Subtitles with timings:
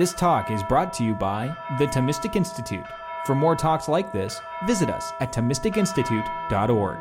[0.00, 2.86] This talk is brought to you by the Thomistic Institute.
[3.26, 6.96] For more talks like this, visit us at ThomisticInstitute.org.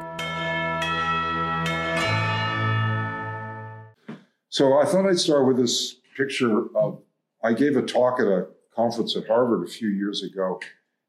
[4.50, 7.02] So I thought I'd start with this picture of
[7.42, 10.60] I gave a talk at a conference at Harvard a few years ago,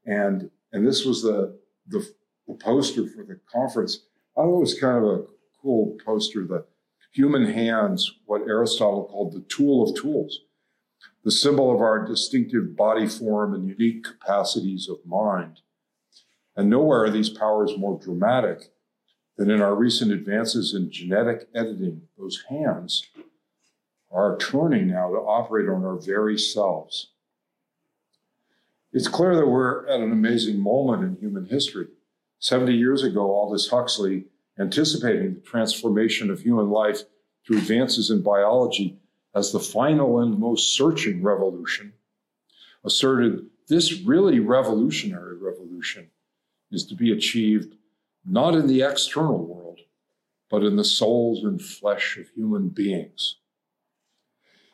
[0.06, 2.08] and and this was the the,
[2.46, 4.04] the poster for the conference.
[4.36, 5.24] I thought it was kind of a
[5.60, 6.44] cool poster.
[6.44, 6.66] The
[7.12, 10.42] human hands, what Aristotle called the tool of tools
[11.24, 15.60] the symbol of our distinctive body form and unique capacities of mind.
[16.56, 18.72] And nowhere are these powers more dramatic
[19.36, 22.02] than in our recent advances in genetic editing.
[22.18, 23.08] Those hands
[24.10, 27.08] are turning now to operate on our very selves.
[28.92, 31.86] It's clear that we're at an amazing moment in human history.
[32.40, 34.24] 70 years ago, Aldous Huxley,
[34.58, 37.04] anticipating the transformation of human life
[37.46, 38.98] through advances in biology,
[39.34, 41.92] as the final and most searching revolution,
[42.84, 46.10] asserted this really revolutionary revolution
[46.72, 47.76] is to be achieved
[48.24, 49.80] not in the external world,
[50.50, 53.36] but in the souls and flesh of human beings.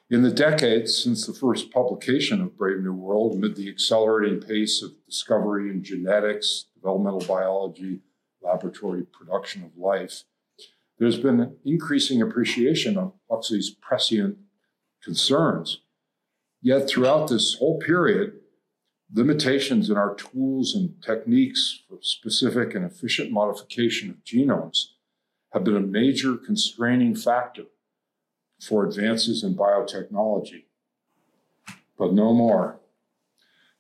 [0.09, 4.83] In the decades since the first publication of Brave New World, amid the accelerating pace
[4.83, 8.01] of discovery in genetics, developmental biology,
[8.41, 10.23] laboratory production of life,
[10.99, 14.39] there's been an increasing appreciation of Huxley's prescient
[15.03, 15.81] concerns.
[16.63, 18.41] Yet throughout this whole period,
[19.13, 24.87] limitations in our tools and techniques for specific and efficient modification of genomes
[25.53, 27.65] have been a major constraining factor
[28.61, 30.65] for advances in biotechnology.
[31.99, 32.81] But no more.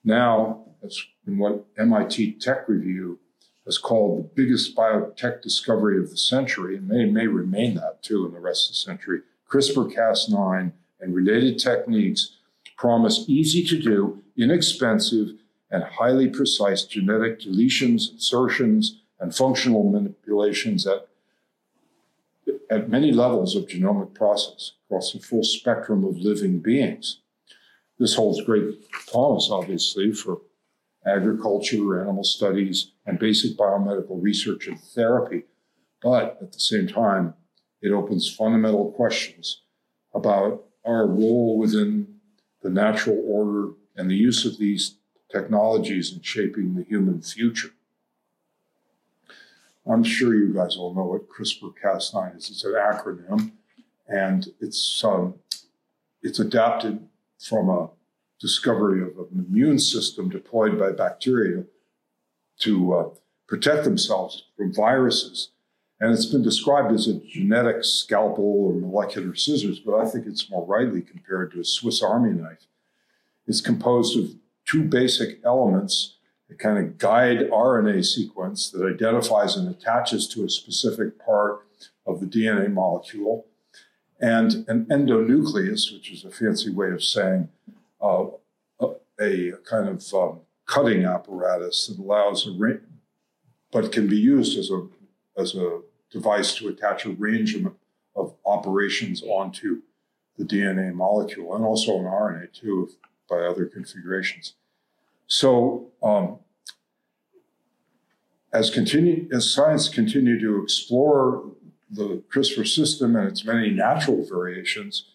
[0.05, 3.19] Now, as in what MIT Tech Review
[3.65, 8.25] has called the biggest biotech discovery of the century, and may, may remain that too
[8.25, 12.37] in the rest of the century, CRISPR Cas9 and related techniques
[12.77, 15.31] promise easy to do, inexpensive,
[15.71, 21.09] and highly precise genetic deletions, insertions, and functional manipulations at,
[22.71, 27.21] at many levels of genomic process across the full spectrum of living beings.
[27.99, 30.43] This holds great promise, obviously, for
[31.07, 35.45] agriculture, animal studies, and basic biomedical research and therapy.
[36.03, 37.35] But at the same time,
[37.81, 39.63] it opens fundamental questions
[40.15, 42.07] about our role within
[42.63, 44.97] the natural order and the use of these
[45.31, 47.71] technologies in shaping the human future.
[49.87, 52.51] I'm sure you guys all know what CRISPR-Cas9 is.
[52.51, 53.53] It's an acronym,
[54.09, 55.35] and it's um,
[56.23, 57.07] it's adapted
[57.39, 57.91] from a
[58.41, 61.65] discovery of an immune system deployed by bacteria
[62.61, 63.09] to uh,
[63.47, 65.51] protect themselves from viruses
[66.01, 70.51] and it's been described as a genetic scalpel or molecular scissors, but I think it's
[70.51, 72.67] more rightly compared to a Swiss Army knife.
[73.47, 74.35] It's composed of
[74.67, 76.17] two basic elements
[76.51, 81.67] a kind of guide RNA sequence that identifies and attaches to a specific part
[82.07, 83.47] of the DNA molecule,
[84.21, 87.49] and an endonuclease, which is a fancy way of saying
[88.01, 88.27] uh,
[88.81, 88.87] a,
[89.21, 92.79] a, kind of um, cutting apparatus that allows a,
[93.73, 94.87] but can be used as a
[95.37, 95.81] as a
[96.11, 97.75] device to attach a range of,
[98.15, 99.83] of operations onto
[100.39, 102.91] the DNA molecule and also an RNA too
[103.29, 104.55] by other configurations.
[105.27, 106.39] So um,
[108.53, 111.45] as continue as science continue to explore
[111.91, 115.15] the CRISPR system and its many natural variations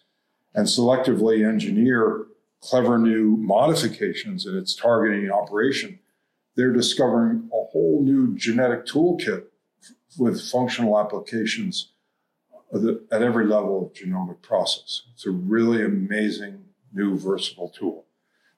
[0.54, 2.26] and selectively engineer
[2.60, 5.98] clever new modifications in its targeting operation,
[6.54, 9.44] they're discovering a whole new genetic toolkit
[10.18, 11.88] with functional applications
[13.10, 15.02] at every level of genomic process.
[15.12, 18.06] It's a really amazing new versatile tool.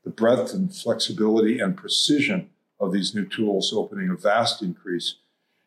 [0.05, 5.17] The breadth and flexibility and precision of these new tools opening a vast increase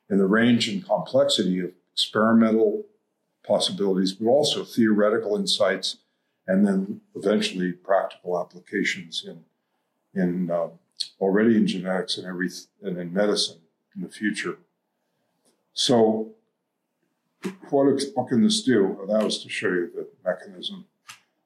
[0.10, 2.86] in the range and complexity of experimental
[3.46, 5.98] possibilities, but also theoretical insights,
[6.46, 9.44] and then eventually practical applications in
[10.14, 10.70] in uh,
[11.20, 12.50] already in genetics and every
[12.82, 13.60] and in medicine
[13.96, 14.58] in the future.
[15.78, 16.32] So
[17.70, 18.84] what, what can this do?
[18.84, 20.86] Well, that was to show you the mechanism.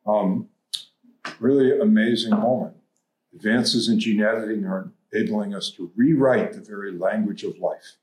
[0.08, 0.48] Um,
[1.42, 2.78] really amazing moment.
[3.36, 7.98] Advances in gene editing are enabling us to rewrite the very language of life.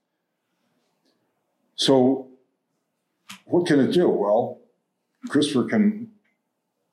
[1.76, 2.28] So
[3.46, 4.10] what can it do?
[4.10, 4.58] Well,
[5.28, 6.10] CRISPR can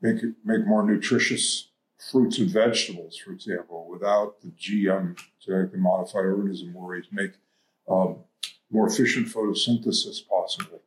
[0.01, 1.71] make, make more nutritious
[2.09, 7.31] fruits and vegetables, for example, without the GM, genetically modified organism worries, make
[7.89, 8.19] um,
[8.71, 10.81] more efficient photosynthesis possible.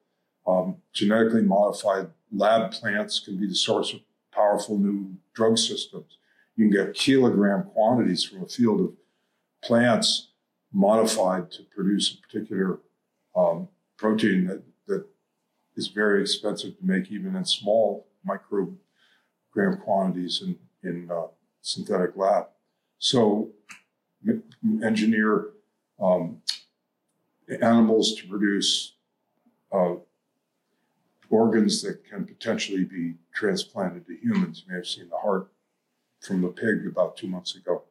[0.46, 4.00] Um, genetically modified lab plants can be the source of
[4.32, 6.18] powerful new drug systems.
[6.56, 8.92] you can get kilogram quantities from a field of
[9.62, 10.28] plants
[10.72, 12.78] modified to produce a particular
[13.36, 15.04] um, protein that, that
[15.76, 21.26] is very expensive to make, even in small microgram quantities in, in uh,
[21.62, 22.46] synthetic lab.
[22.98, 23.50] So,
[24.82, 25.50] engineer
[26.00, 26.42] um,
[27.62, 28.94] animals to produce
[29.72, 29.94] uh,
[31.30, 34.64] organs that can potentially be transplanted to humans.
[34.64, 35.48] You may have seen the heart
[36.20, 37.84] from the pig about two months ago.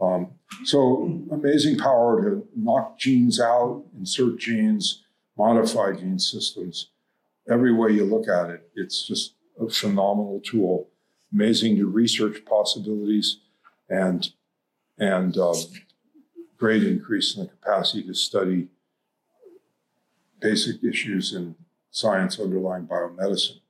[0.00, 0.32] Um,
[0.64, 5.04] so amazing power to knock genes out, insert genes,
[5.36, 6.90] modify gene systems.
[7.48, 10.88] Every way you look at it, it's just a phenomenal tool.
[11.32, 13.38] Amazing new research possibilities,
[13.88, 14.30] and
[14.98, 15.56] and um,
[16.56, 18.68] great increase in the capacity to study
[20.44, 21.54] basic issues in
[21.90, 23.60] science underlying biomedicine.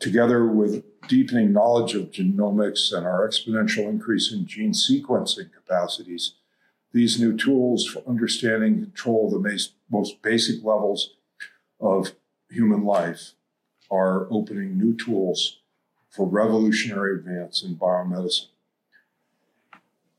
[0.00, 6.34] Together with deepening knowledge of genomics and our exponential increase in gene sequencing capacities,
[6.92, 11.10] these new tools for understanding and control the most, basic levels
[11.78, 12.14] of
[12.50, 13.34] human life
[13.92, 15.60] are opening new tools
[16.10, 18.48] for revolutionary advance in biomedicine.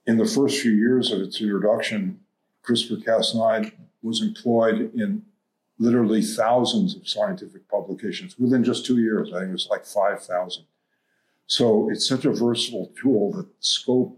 [0.07, 2.21] In the first few years of its introduction,
[2.63, 3.73] CRISPR Cas9
[4.05, 5.23] was employed in
[5.77, 9.33] literally thousands of scientific publications within just two years.
[9.33, 10.63] I think it was like 5,000.
[11.47, 14.17] So it's such a versatile tool that the scope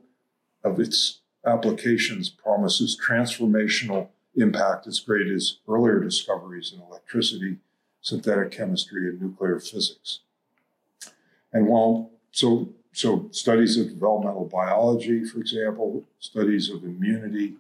[0.63, 7.57] of its applications promises transformational impact as great as earlier discoveries in electricity,
[8.01, 10.19] synthetic chemistry, and nuclear physics.
[11.51, 17.56] And while so so studies of developmental biology, for example, studies of immunity,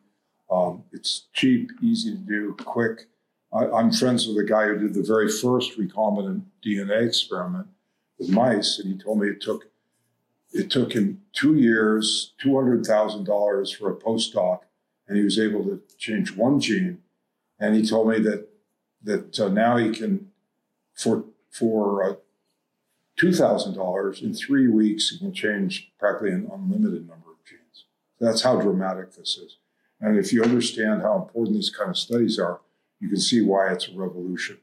[0.49, 3.07] um, it's cheap, easy to do, quick
[3.53, 7.67] I, am friends with a guy who did the very first recombinant DNA experiment
[8.19, 9.69] with mice, and he told me it took
[10.53, 14.61] it took him two years, two hundred thousand dollars for a postdoc,
[15.07, 16.99] and he was able to change one gene.
[17.59, 18.47] And he told me that
[19.03, 20.31] that uh, now he can
[20.93, 22.15] for for uh,
[23.17, 27.85] two thousand dollars in three weeks he can change practically an unlimited number of genes.
[28.19, 29.57] That's how dramatic this is.
[29.99, 32.61] And if you understand how important these kind of studies are,
[32.99, 34.57] you can see why it's a revolution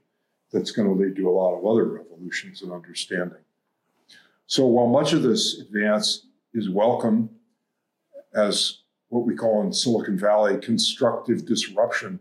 [0.53, 3.39] that's going to lead to a lot of other revolutions in understanding.
[4.47, 7.31] So while much of this advance is welcome
[8.35, 12.21] as what we call in Silicon Valley constructive disruption,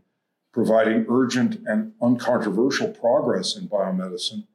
[0.52, 4.46] providing urgent and uncontroversial progress in biomedicine,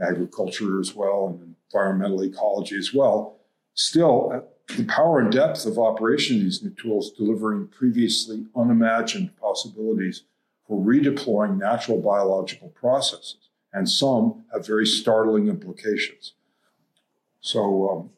[0.00, 3.40] agriculture as well, and environmental ecology as well,
[3.74, 10.24] still the power and depth of operation of these new tools delivering previously unimagined possibilities
[10.66, 16.32] for redeploying natural biological processes, and some have very startling implications.
[17.40, 18.10] So um,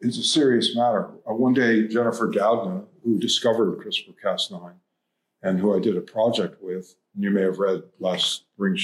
[0.00, 1.10] it's a serious matter.
[1.28, 4.72] Uh, one day, Jennifer Doudna, who discovered CRISPR Cas9
[5.42, 8.76] and who I did a project with, and you may have read last spring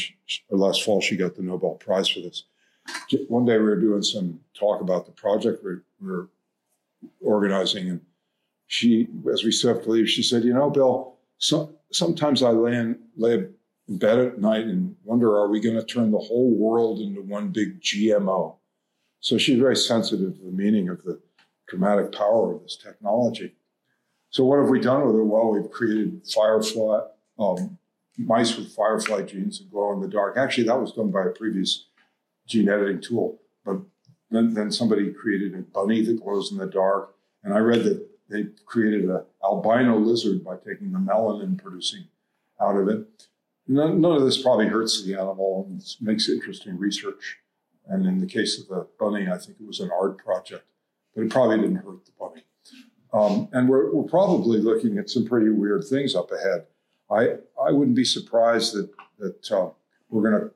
[0.49, 2.44] or last fall, she got the Nobel Prize for this.
[3.29, 6.29] One day we were doing some talk about the project we were
[7.20, 8.00] organizing, and
[8.67, 12.50] she, as we set up to leave, she said, "You know, Bill, so, sometimes I
[12.50, 16.19] lay in, lay in bed at night and wonder, are we going to turn the
[16.19, 18.56] whole world into one big GMO?
[19.20, 21.21] So she's very sensitive to the meaning of the
[21.68, 23.54] dramatic power of this technology.
[24.30, 25.23] So what have we done with it?
[25.23, 27.00] Well, we've created firefly,
[27.38, 27.78] um,
[28.18, 30.37] mice with firefly genes that glow in the dark.
[30.37, 31.87] Actually, that was done by a previous
[32.49, 33.78] gene editing tool, but
[34.31, 37.14] then, then somebody created a bunny that glows in the dark.
[37.45, 42.09] And I read that they created an albino lizard by taking the melanin producing
[42.61, 43.07] out of it.
[43.69, 47.38] None, none of this probably hurts the animal and makes interesting research.
[47.87, 50.64] And in the case of the bunny, I think it was an art project,
[51.14, 52.45] but it probably didn't hurt the bunny.
[53.12, 56.67] Um, and we're, we're probably looking at some pretty weird things up ahead.
[57.11, 59.71] I, I wouldn't be surprised that, that uh,
[60.11, 60.50] we're going to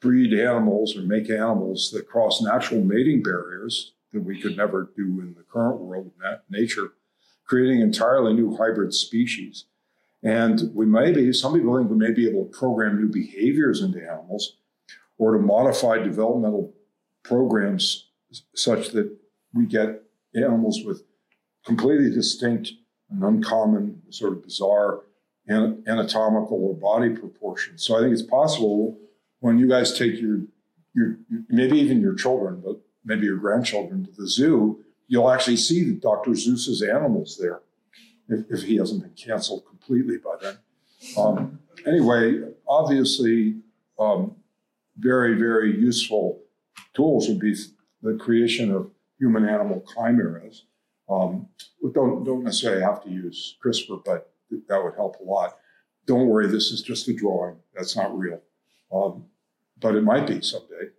[0.00, 5.20] breed animals or make animals that cross natural mating barriers that we could never do
[5.20, 6.92] in the current world, of nature,
[7.44, 9.64] creating entirely new hybrid species.
[10.22, 13.82] And we may be, some people think we may be able to program new behaviors
[13.82, 14.56] into animals
[15.16, 16.74] or to modify developmental
[17.22, 18.08] programs
[18.54, 19.16] such that
[19.52, 20.02] we get
[20.34, 21.02] animals with
[21.64, 22.72] completely distinct
[23.10, 25.00] and uncommon, sort of bizarre
[25.48, 27.82] anatomical or body proportions.
[27.82, 28.98] So I think it's possible
[29.40, 30.40] when you guys take your,
[30.94, 31.18] your
[31.48, 36.32] maybe even your children, but maybe your grandchildren to the zoo, you'll actually see Dr.
[36.32, 37.60] Seuss's animals there,
[38.28, 40.58] if, if he hasn't been canceled completely by then.
[41.16, 43.56] Um, anyway, obviously,
[43.98, 44.36] um,
[44.98, 46.40] very, very useful
[46.94, 47.54] tools would be
[48.02, 50.64] the creation of human animal chimeras.
[51.08, 51.48] Um,
[51.94, 54.30] don't, don't necessarily have to use CRISPR, but
[54.68, 55.56] that would help a lot.
[56.06, 57.56] Don't worry, this is just a drawing.
[57.74, 58.40] That's not real.
[58.92, 59.24] Um,
[59.80, 60.90] but it might be someday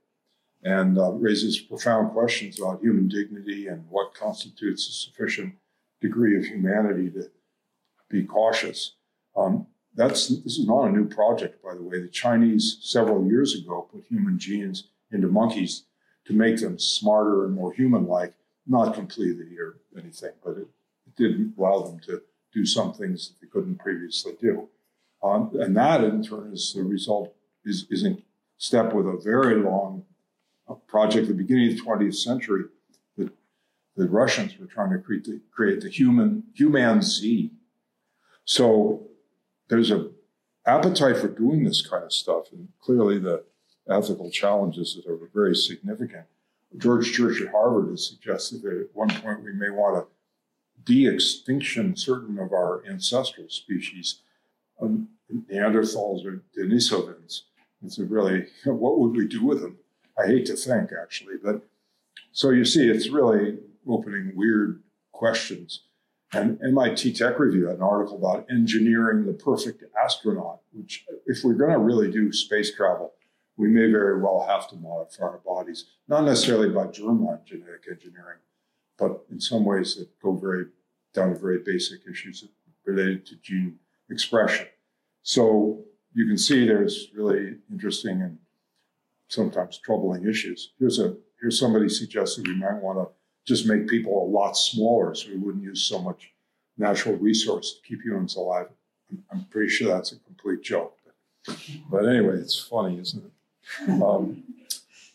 [0.63, 5.55] and uh, raises profound questions about human dignity and what constitutes a sufficient
[6.01, 7.29] degree of humanity to
[8.09, 8.95] be cautious.
[9.35, 12.01] Um, that's this is not a new project, by the way.
[12.01, 15.83] The Chinese several years ago put human genes into monkeys
[16.25, 18.33] to make them smarter and more human-like.
[18.67, 20.67] Not completely or anything, but it,
[21.07, 22.21] it did allow them to
[22.53, 24.69] do some things that they couldn't previously do.
[25.23, 27.33] Um, and that, in turn, is the result
[27.65, 28.23] is, is in
[28.57, 30.03] step with a very long
[30.87, 32.63] project at the beginning of the 20th century.
[33.17, 33.31] that
[33.95, 37.51] the Russians were trying to create the, create the human humanzee.
[38.45, 39.07] So
[39.67, 40.09] there's a
[40.65, 43.43] appetite for doing this kind of stuff, and clearly the
[43.89, 46.25] ethical challenges are very significant.
[46.77, 50.07] George Church at Harvard has suggested that at one point we may want to
[50.83, 54.21] de-extinction certain of our ancestral species,
[54.81, 57.41] um, Neanderthals or Denisovans.
[57.83, 59.77] It's really, what would we do with them?
[60.17, 61.61] I hate to think, actually, but
[62.31, 63.57] so you see, it's really
[63.87, 65.83] opening weird questions.
[66.31, 71.53] And MIT Tech Review had an article about engineering the perfect astronaut, which, if we're
[71.53, 73.13] going to really do space travel,
[73.57, 78.37] we may very well have to modify our bodies, not necessarily by germline genetic engineering,
[78.97, 80.65] but in some ways that go very
[81.13, 82.45] down to very basic issues
[82.85, 84.67] related to gene expression.
[85.23, 85.83] So
[86.13, 88.37] you can see there's really interesting and
[89.27, 90.71] sometimes troubling issues.
[90.79, 93.07] Here's a here's somebody suggested we might want to
[93.45, 96.31] just make people a lot smaller so we wouldn't use so much
[96.77, 98.67] natural resource to keep humans alive.
[99.09, 100.97] I'm, I'm pretty sure that's a complete joke.
[101.45, 101.57] But,
[101.89, 104.01] but anyway, it's funny, isn't it?
[104.01, 104.43] Um,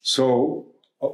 [0.03, 0.67] so
[1.03, 1.09] uh,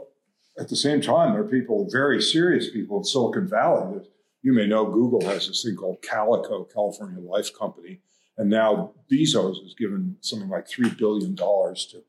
[0.59, 4.09] at the same time, there are people, very serious people in Silicon Valley that
[4.43, 8.01] you may know Google has this thing called Calico, California Life Company.
[8.41, 12.03] And now Bezos has given something like $3 billion to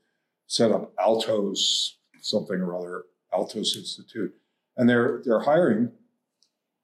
[0.48, 4.34] set up Altos, something or other, Altos Institute.
[4.78, 5.92] And they're, they're hiring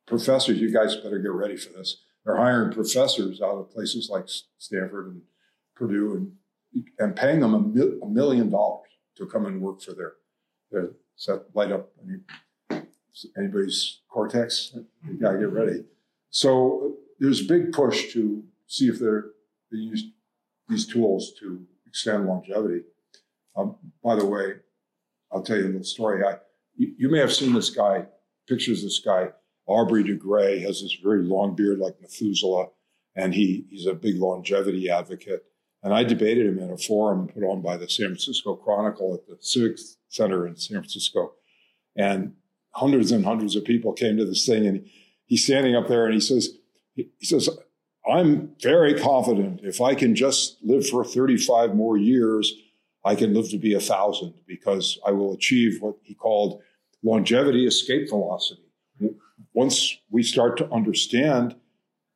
[0.06, 0.60] professors.
[0.60, 2.02] You guys better get ready for this.
[2.26, 4.26] They're hiring professors out of places like
[4.58, 5.22] Stanford and
[5.78, 6.30] Purdue
[6.74, 10.16] and, and paying them a, a million dollars to come and work for their,
[10.72, 12.84] their set, light up any,
[13.38, 14.76] anybody's cortex.
[15.08, 15.86] You got to get ready.
[16.32, 19.28] So there's a big push to see if they're,
[19.72, 20.06] they use
[20.68, 22.84] these tools to extend longevity.
[23.56, 24.56] Um, by the way,
[25.32, 26.24] I'll tell you a little story.
[26.24, 26.38] I,
[26.76, 28.06] you, you, may have seen this guy,
[28.48, 29.30] pictures this guy,
[29.66, 32.68] Aubrey de Grey, has this very long beard like Methuselah,
[33.16, 35.44] and he, he's a big longevity advocate.
[35.84, 39.28] And I debated him in a forum put on by the San Francisco Chronicle at
[39.28, 39.78] the Civic
[40.10, 41.34] Center in San Francisco.
[41.96, 42.34] And
[42.72, 44.88] hundreds and hundreds of people came to this thing, and
[45.26, 46.58] he's standing up there and he says,
[46.94, 47.50] he says,
[48.10, 52.54] I'm very confident if I can just live for 35 more years,
[53.04, 56.62] I can live to be a thousand because I will achieve what he called
[57.04, 58.64] longevity escape velocity.
[59.54, 61.56] Once we start to understand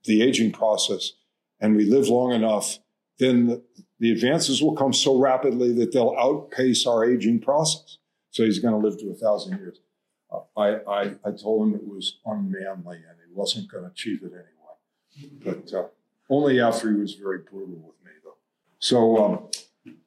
[0.03, 1.13] the aging process
[1.59, 2.79] and we live long enough,
[3.19, 3.61] then
[3.99, 7.97] the, advances will come so rapidly that they'll outpace our aging process.
[8.31, 9.79] So he's going to live to a thousand years.
[10.31, 14.23] Uh, I, I, I, told him it was unmanly and he wasn't going to achieve
[14.23, 14.60] it anyway.
[15.43, 15.85] But uh,
[16.29, 18.37] only after he was very brutal with me, though.
[18.79, 19.49] So um,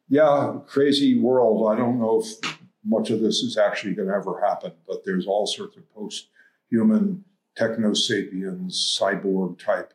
[0.09, 1.73] yeah, crazy world.
[1.73, 5.27] I don't know if much of this is actually going to ever happen, but there's
[5.27, 6.29] all sorts of post
[6.71, 7.25] human
[7.57, 9.95] techno sapiens, cyborg type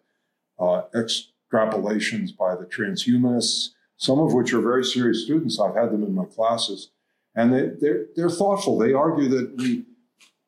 [0.60, 5.60] uh, extrapolations by the transhumanists, some of which are very serious students.
[5.60, 6.89] I've had them in my classes,
[7.36, 8.78] and they, they're, they're thoughtful.
[8.78, 9.86] They argue that we,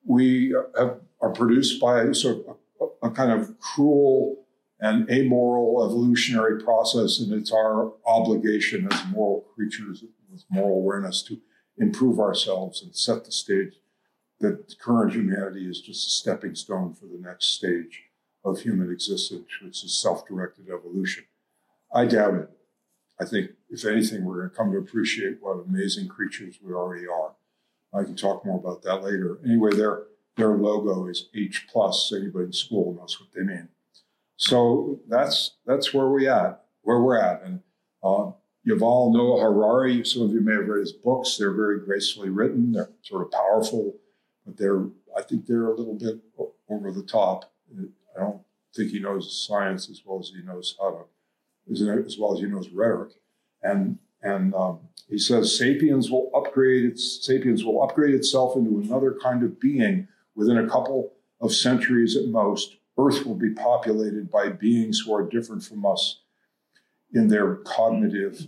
[0.05, 4.40] we have, are produced by sort of a, a kind of cruel
[4.81, 11.39] an amoral evolutionary process, and it's our obligation as moral creatures with moral awareness to
[11.77, 13.75] improve ourselves and set the stage
[14.39, 18.05] that current humanity is just a stepping stone for the next stage
[18.43, 21.25] of human existence, which is self directed evolution.
[21.93, 22.49] I doubt it.
[23.19, 27.05] I think, if anything, we're going to come to appreciate what amazing creatures we already
[27.05, 27.33] are.
[27.93, 29.37] I can talk more about that later.
[29.45, 30.03] Anyway, their,
[30.37, 31.67] their logo is H.
[31.71, 32.11] plus.
[32.15, 33.67] Anybody in school knows what they mean.
[34.41, 37.43] So that's that's where we at, where we're at.
[37.43, 37.61] And
[38.03, 38.31] uh,
[38.67, 41.37] Yuval Noah Harari, some of you may have read his books.
[41.37, 42.71] They're very gracefully written.
[42.71, 43.97] They're sort of powerful,
[44.43, 46.21] but they're I think they're a little bit
[46.69, 47.53] over the top.
[48.17, 48.41] I don't
[48.75, 52.47] think he knows science as well as he knows how to, as well as he
[52.47, 53.11] knows rhetoric.
[53.61, 59.15] And and um, he says sapiens will upgrade its sapiens will upgrade itself into another
[59.21, 62.77] kind of being within a couple of centuries at most.
[62.97, 66.21] Earth will be populated by beings who are different from us
[67.13, 68.47] in their cognitive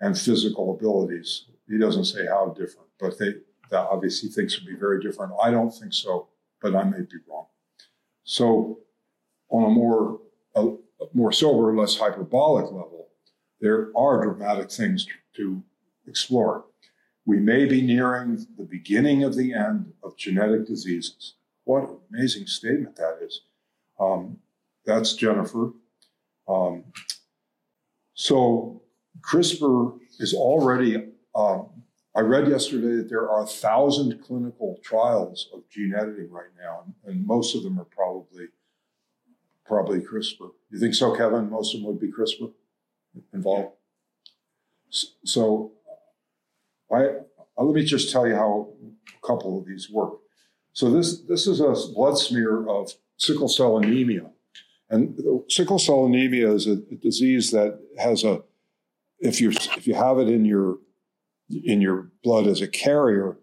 [0.00, 1.46] and physical abilities.
[1.68, 3.34] He doesn't say how different, but they
[3.70, 5.32] that obviously thinks would be very different.
[5.42, 6.28] I don't think so,
[6.60, 7.46] but I may be wrong.
[8.22, 8.78] So,
[9.48, 10.20] on a more
[10.54, 10.76] a,
[11.12, 13.08] more sober, less hyperbolic level,
[13.60, 15.62] there are dramatic things to
[16.06, 16.64] explore.
[17.24, 21.34] We may be nearing the beginning of the end of genetic diseases.
[21.64, 23.42] What an amazing statement that is.
[23.98, 24.38] Um,
[24.84, 25.72] that's Jennifer.
[26.48, 26.84] Um,
[28.14, 28.82] so
[29.20, 31.68] CRISPR is already, um,
[32.14, 36.84] I read yesterday that there are a thousand clinical trials of gene editing right now,
[37.04, 38.46] and most of them are probably
[39.66, 40.50] probably CRISPR.
[40.70, 41.50] You think so, Kevin?
[41.50, 42.52] Most of them would be CRISPR
[43.34, 43.74] involved.
[45.24, 45.72] So
[46.90, 48.68] I, uh, let me just tell you how
[49.08, 50.20] a couple of these work.
[50.72, 54.30] So this, this is a blood smear of sickle cell anemia.
[54.88, 55.18] And
[55.48, 58.42] sickle cell anemia is a, disease that has a,
[59.18, 60.78] if you if you have it in your
[61.48, 63.36] in your blood as a carrier,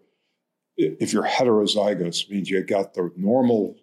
[0.76, 3.76] if you're heterozygous, means you got the normal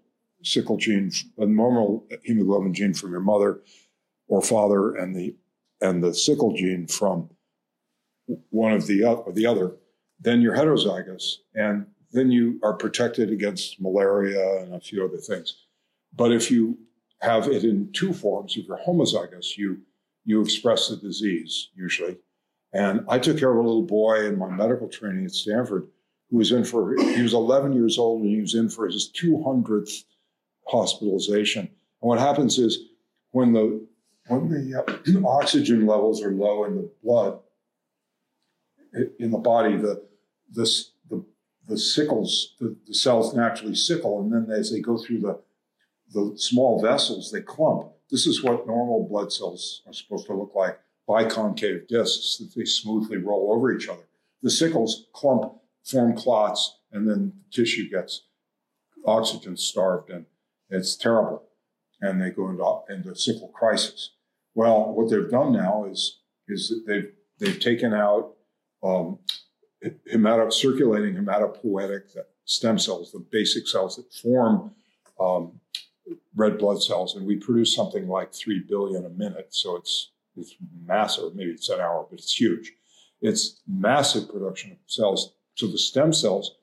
[0.44, 3.62] sickle gene, a normal hemoglobin gene from your mother
[4.28, 5.36] or father, and the
[5.82, 7.30] and the sickle gene from
[8.50, 9.74] one of the, or the other,
[10.20, 15.66] then you're heterozygous, and then you are protected against malaria and a few other things.
[16.14, 16.78] But if you
[17.22, 19.82] have it in two forms, if you're homozygous, you
[20.24, 22.18] you express the disease usually.
[22.74, 25.88] And I took care of a little boy in my medical training at Stanford
[26.30, 29.12] who was in for he was 11 years old and he was in for his
[29.22, 30.06] 200th
[30.68, 31.64] hospitalization.
[31.64, 32.80] And what happens is
[33.32, 33.86] when the
[34.28, 37.40] when the uh, oxygen levels are low in the blood,
[39.20, 40.02] in the body, the
[40.52, 40.66] the
[41.10, 41.26] the,
[41.68, 45.40] the sickles, the, the, cells naturally sickle, and then as they go through the
[46.14, 47.92] the small vessels, they clump.
[48.10, 52.66] This is what normal blood cells are supposed to look like: biconcave discs that they
[52.66, 54.04] smoothly roll over each other.
[54.44, 58.24] The sickles clump, form clots, and then the tissue gets
[59.06, 60.26] oxygen starved, and
[60.70, 61.44] it's terrible.
[62.02, 64.12] And they go into, into sickle crisis.
[64.56, 68.34] Well, what they've done now is is that they've they've taken out
[68.84, 69.20] um,
[70.12, 74.72] hemato, circulating hematopoietic stem cells, the basic cells that form
[75.20, 75.61] um,
[76.36, 79.48] red blood cells, and we produce something like three billion a minute.
[79.50, 81.36] So it's it's massive.
[81.36, 82.74] Maybe it's an hour, but it's huge.
[83.22, 85.34] It's massive production of cells.
[85.56, 86.56] So the stem cells,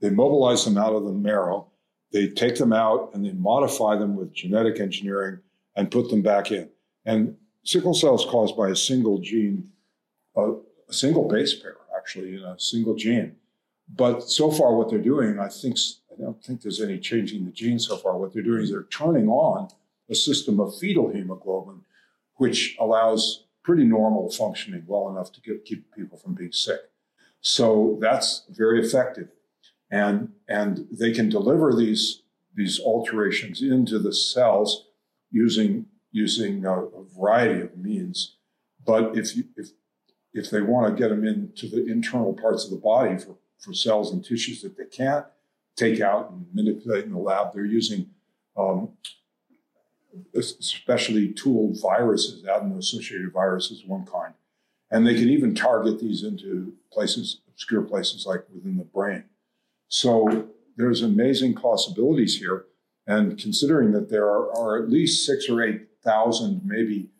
[0.00, 1.66] they mobilize them out of the marrow.
[2.12, 5.40] They take them out and they modify them with genetic engineering
[5.76, 6.68] and put them back in.
[7.04, 9.70] And sickle cell is caused by a single gene,
[10.36, 10.52] uh,
[10.88, 13.36] a single base pair, actually, in a single gene.
[13.94, 15.76] But so far, what they're doing, I think,
[16.12, 18.18] I don't think there's any changing the gene so far.
[18.18, 19.68] What they're doing is they're turning on
[20.08, 21.82] a system of fetal hemoglobin,
[22.36, 26.80] which allows pretty normal functioning well enough to get, keep people from being sick.
[27.40, 29.28] So that's very effective.
[29.90, 32.22] And, and they can deliver these,
[32.54, 34.86] these alterations into the cells
[35.30, 38.36] using, using a, a variety of means.
[38.84, 39.70] But if, you, if
[40.32, 43.72] if they want to get them into the internal parts of the body for, for
[43.72, 45.26] cells and tissues that they can't
[45.76, 48.10] take out and manipulate in the lab, they're using
[48.56, 48.90] um,
[50.34, 54.34] especially tooled viruses, adeno-associated viruses, one kind.
[54.90, 59.24] And they can even target these into places, obscure places like within the brain.
[59.88, 62.66] So there's amazing possibilities here.
[63.06, 67.10] And considering that there are, are at least six or 8,000, maybe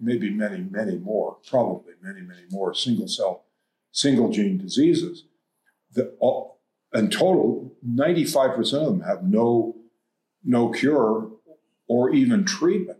[0.00, 3.44] maybe many, many more, probably many, many more single cell,
[3.90, 5.24] single gene diseases.
[5.92, 6.60] The, all,
[6.94, 9.76] in total, 95% of them have no,
[10.44, 11.30] no cure
[11.88, 12.98] or even treatment.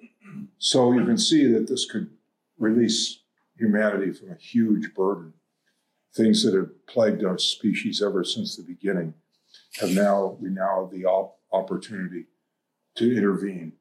[0.59, 2.11] So you can see that this could
[2.59, 3.21] release
[3.57, 5.35] humanity from a huge burden.
[6.15, 9.15] Things that have plagued our species ever since the beginning
[9.81, 12.27] have now, we now have the op- opportunity
[12.97, 13.73] to intervene.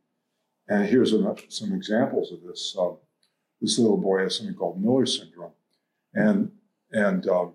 [0.67, 2.75] And here's a, some examples of this.
[2.79, 2.91] Uh,
[3.61, 5.51] this little boy has something called Miller syndrome,
[6.13, 6.51] and
[6.91, 7.53] and um,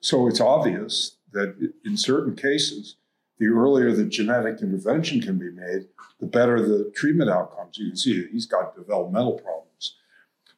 [0.00, 2.96] so it's obvious that in certain cases,
[3.38, 5.86] the earlier the genetic intervention can be made,
[6.20, 7.78] the better the treatment outcomes.
[7.78, 9.96] You can see he's got developmental problems.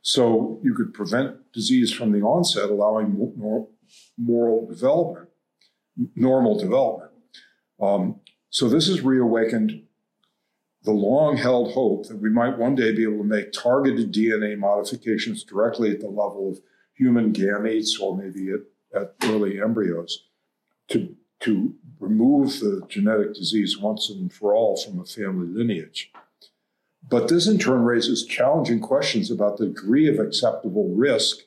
[0.03, 3.69] So you could prevent disease from the onset, allowing more
[4.17, 5.29] moral development,
[6.15, 7.11] normal development.
[7.81, 9.83] Um, so this has reawakened
[10.83, 14.59] the long held hope that we might one day be able to make targeted DNA
[14.59, 16.61] modifications directly at the level of
[16.95, 18.61] human gametes or maybe at,
[19.01, 20.30] at early embryos
[20.91, 26.11] to, to remove the genetic disease once and for all from a family lineage.
[27.09, 31.39] But this in turn raises challenging questions about the degree of acceptable risk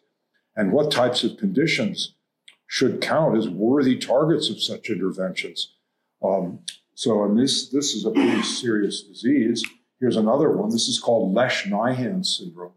[0.56, 2.16] and what types of conditions
[2.68, 5.74] should count as worthy targets of such interventions.
[6.24, 6.60] Um,
[6.96, 9.64] so, and this, this is a pretty serious disease.
[10.00, 10.70] Here's another one.
[10.70, 12.74] This is called Lesch-Nyhan syndrome.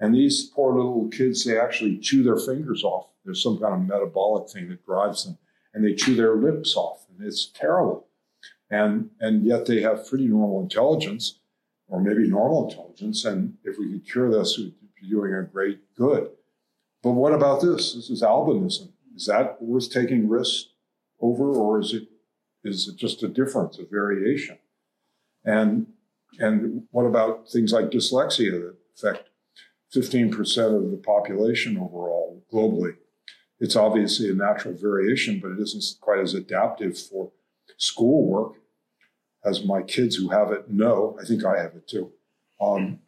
[0.00, 3.08] And these poor little kids, they actually chew their fingers off.
[3.24, 5.38] There's some kind of metabolic thing that drives them,
[5.78, 8.08] and they chew their lips off, and it's terrible.
[8.68, 11.38] And, and yet they have pretty normal intelligence,
[11.86, 13.24] or maybe normal intelligence.
[13.24, 16.30] And if we could cure this, we'd be doing a great good.
[17.00, 17.94] But what about this?
[17.94, 18.90] This is albinism.
[19.14, 20.70] Is that worth taking risks
[21.20, 22.08] over, or is it
[22.64, 24.58] is it just a difference, a variation?
[25.44, 25.86] And
[26.40, 29.28] and what about things like dyslexia that affect
[29.94, 32.96] 15% of the population overall globally?
[33.60, 37.32] It's obviously a natural variation, but it isn't quite as adaptive for
[37.76, 38.54] schoolwork
[39.44, 41.16] as my kids who have it know.
[41.20, 42.12] I think I have it too.
[42.60, 43.00] Um,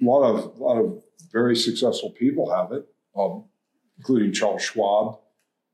[0.00, 3.44] a lot of a lot of very successful people have it, um,
[3.98, 5.18] including Charles Schwab,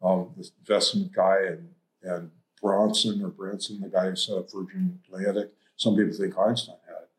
[0.02, 1.68] um, the investment guy, and
[2.02, 5.52] and Bronson or Branson, the guy who set up Virgin Atlantic.
[5.76, 7.10] Some people think Einstein had it.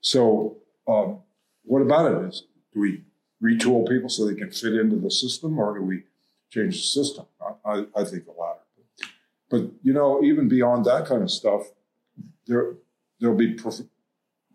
[0.00, 0.56] So,
[0.88, 1.20] um,
[1.64, 2.28] what about it?
[2.28, 3.02] Is do we
[3.42, 6.02] retool people so they can fit into the system, or do we
[6.50, 7.26] change the system?
[7.64, 8.60] I, I, think the latter.
[9.48, 11.62] But you know, even beyond that kind of stuff,
[12.46, 12.74] there
[13.20, 13.58] there'll be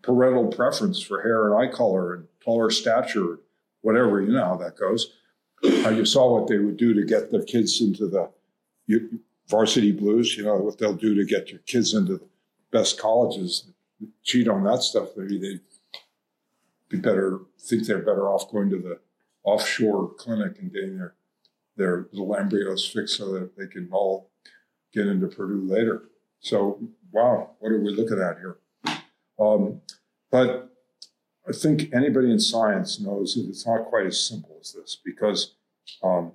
[0.01, 3.39] parental preference for hair and eye color and taller stature,
[3.81, 4.21] whatever.
[4.21, 5.13] You know how that goes.
[5.63, 8.29] Uh, you saw what they would do to get their kids into the
[9.49, 12.27] varsity blues, you know, what they'll do to get your kids into the
[12.71, 13.71] best colleges,
[14.23, 15.10] cheat on that stuff.
[15.15, 15.62] Maybe they'd
[16.89, 18.99] be better, think they're better off going to the
[19.43, 21.15] offshore clinic and getting their,
[21.77, 24.31] their little embryos fixed so that they can all
[24.93, 26.03] get into Purdue later.
[26.39, 26.79] So,
[27.11, 28.57] wow, what are we looking at here?
[29.39, 29.81] Um,
[30.31, 30.69] but
[31.47, 35.55] I think anybody in science knows that it's not quite as simple as this because
[36.03, 36.31] um,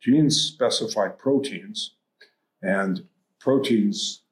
[0.00, 1.94] genes specify proteins
[2.62, 3.06] and
[3.38, 4.22] proteins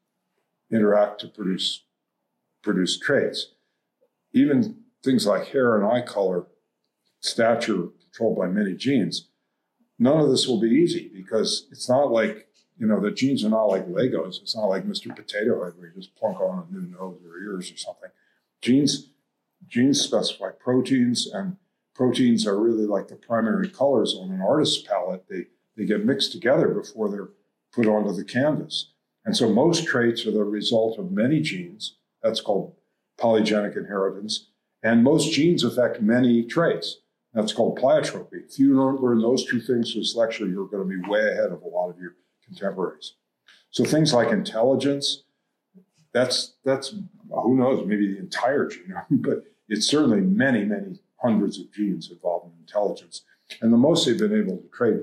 [0.70, 1.84] interact to produce
[2.62, 3.52] produce traits.
[4.32, 6.46] Even things like hair and eye color,
[7.20, 9.28] stature controlled by many genes.
[9.98, 13.50] None of this will be easy because it's not like you know the genes are
[13.50, 14.40] not like Legos.
[14.40, 15.14] It's not like Mr.
[15.14, 18.10] Potato Head where you just plunk on a new nose or ears or something.
[18.60, 19.10] Genes
[19.66, 21.56] genes specify proteins, and
[21.94, 25.24] proteins are really like the primary colors on an artist's palette.
[25.28, 27.30] They they get mixed together before they're
[27.72, 28.92] put onto the canvas.
[29.24, 31.96] And so most traits are the result of many genes.
[32.22, 32.74] That's called
[33.18, 34.48] polygenic inheritance.
[34.82, 36.98] And most genes affect many traits.
[37.34, 38.44] That's called pleiotropy.
[38.48, 41.52] If you don't learn those two things this lecture, you're going to be way ahead
[41.52, 42.14] of a lot of your
[42.44, 43.14] contemporaries.
[43.70, 45.24] So things like intelligence,
[46.12, 46.94] that's that's
[47.30, 52.46] who knows, maybe the entire genome, but it's certainly many, many hundreds of genes involved
[52.46, 53.22] in intelligence.
[53.60, 55.00] And the most they've been able to trade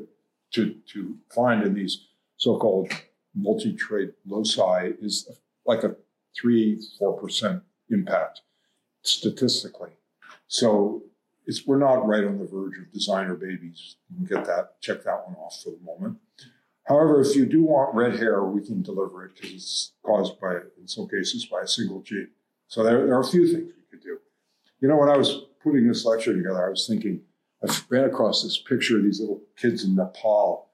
[0.53, 2.07] to, to find in these
[2.37, 2.91] so-called
[3.35, 5.29] multi-trait loci is
[5.65, 5.95] like a
[6.39, 8.41] three, four percent impact
[9.03, 9.91] statistically.
[10.47, 11.03] So
[11.45, 13.97] it's we're not right on the verge of designer babies.
[14.09, 16.17] You can get that, check that one off for the moment.
[16.83, 20.55] However, if you do want red hair, we can deliver it because it's caused by,
[20.79, 22.29] in some cases, by a single gene.
[22.67, 24.19] So there, there, are a few things we could do.
[24.79, 27.21] You know, when I was putting this lecture together, I was thinking,
[27.63, 30.65] I ran across this picture of these little kids in Nepal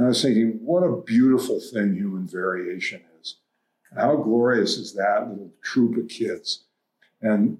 [0.00, 3.36] and I was thinking, what a beautiful thing human variation is.
[3.90, 6.64] And how glorious is that little troop of kids?
[7.20, 7.58] And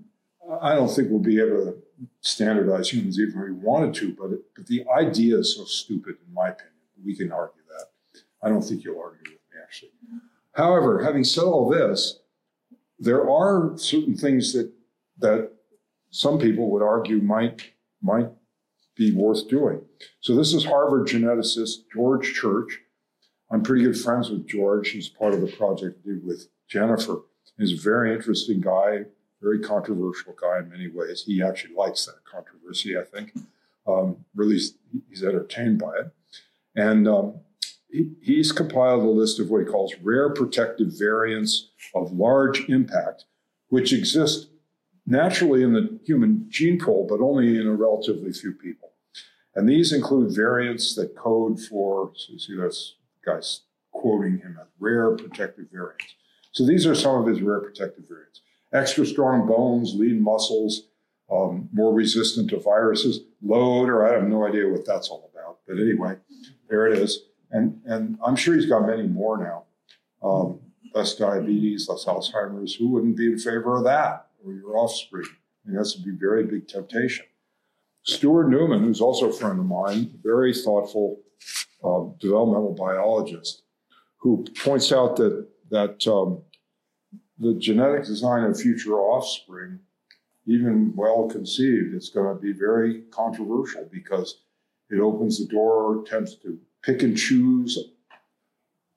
[0.63, 1.77] I don't think we'll be able to
[2.21, 6.17] standardize humans even if we wanted to, but, it, but the idea is so stupid,
[6.27, 6.75] in my opinion.
[7.05, 7.87] We can argue that.
[8.43, 9.91] I don't think you'll argue with me, actually.
[10.53, 12.21] However, having said all this,
[12.99, 14.71] there are certain things that
[15.19, 15.51] that
[16.11, 18.29] some people would argue might might
[18.97, 19.81] be worth doing.
[20.21, 22.81] So this is Harvard geneticist George Church.
[23.51, 24.91] I'm pretty good friends with George.
[24.91, 27.23] He's part of the project I did with Jennifer.
[27.59, 29.05] He's a very interesting guy,
[29.41, 31.25] very controversial guy in many ways.
[31.27, 33.33] He actually likes that controversy, I think.
[33.87, 34.61] Um, really,
[35.09, 36.11] he's entertained by it.
[36.77, 37.41] And um,
[37.91, 43.25] he, he's compiled a list of what he calls rare protective variants of large impact,
[43.69, 44.49] which exist
[45.07, 48.93] naturally in the human gene pool, but only in a relatively few people.
[49.55, 54.69] And these include variants that code for, so you see that's guys quoting him as
[54.79, 56.15] rare protective variants.
[56.53, 58.41] So these are some of his rare protective variants.
[58.73, 60.83] Extra strong bones, lean muscles,
[61.31, 65.59] um, more resistant to viruses, load, or I have no idea what that's all about.
[65.67, 66.17] But anyway,
[66.69, 67.21] there it is.
[67.51, 69.65] And, and I'm sure he's got many more now.
[70.23, 70.61] Um,
[70.95, 72.75] less diabetes, less Alzheimer's.
[72.75, 75.27] Who wouldn't be in favor of that or your offspring?
[75.27, 77.27] I mean, that's be very big temptation.
[78.03, 81.21] Stuart Newman, who's also a friend of mine, very thoughtful
[81.85, 83.63] uh, developmental biologist,
[84.19, 86.43] who points out that that um,
[87.41, 89.81] the genetic design of future offspring,
[90.47, 94.43] even well conceived, is going to be very controversial because
[94.91, 97.79] it opens the door, tends to pick and choose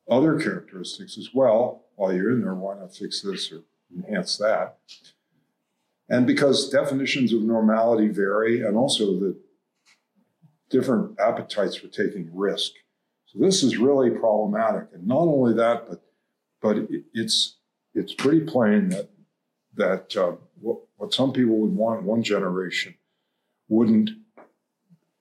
[0.10, 1.86] other characteristics as well.
[1.96, 3.62] While you're in there, why not fix this or
[3.96, 4.78] enhance that?
[6.10, 9.40] And because definitions of normality vary, and also the
[10.70, 12.74] different appetites for taking risk.
[13.28, 14.90] So this is really problematic.
[14.94, 16.04] And not only that, but
[16.62, 16.78] but
[17.14, 17.58] it's
[17.94, 19.10] it's pretty plain that
[19.76, 22.96] that uh, what, what some people would want one generation
[23.68, 24.12] wouldn't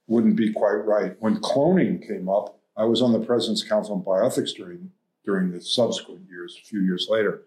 [0.07, 1.17] wouldn't be quite right.
[1.21, 4.91] When cloning came up, I was on the President's Council on Bioethics during
[5.25, 7.43] during the subsequent years, a few years later.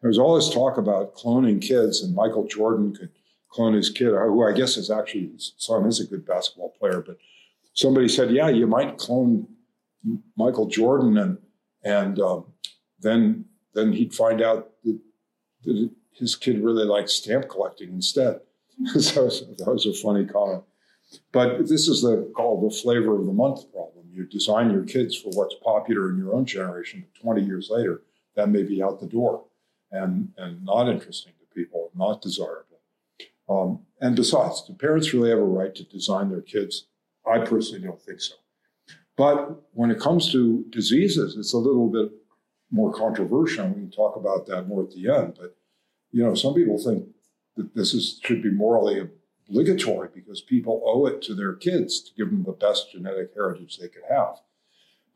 [0.00, 3.10] There was all this talk about cloning kids, and Michael Jordan could
[3.48, 7.02] clone his kid, who I guess is actually his son is a good basketball player.
[7.04, 7.18] But
[7.74, 9.48] somebody said, "Yeah, you might clone
[10.36, 11.38] Michael Jordan, and
[11.82, 12.46] and um,
[13.00, 13.46] then
[13.78, 14.98] then he'd find out that,
[15.64, 18.40] that his kid really liked stamp collecting instead."
[19.00, 20.64] so that was a funny comment.
[21.32, 24.06] But this is the called the flavor of the month problem.
[24.12, 28.02] You design your kids for what's popular in your own generation, but 20 years later,
[28.36, 29.44] that may be out the door
[29.90, 32.80] and, and not interesting to people, not desirable.
[33.48, 36.86] Um, and besides, do parents really have a right to design their kids?
[37.26, 38.34] I personally don't think so.
[39.16, 42.10] But when it comes to diseases, it's a little bit
[42.70, 43.68] more controversial.
[43.68, 45.38] We can talk about that more at the end.
[45.40, 45.56] But
[46.12, 47.08] you know, some people think
[47.56, 49.08] that this is should be morally
[49.48, 53.78] obligatory because people owe it to their kids to give them the best genetic heritage
[53.78, 54.40] they could have.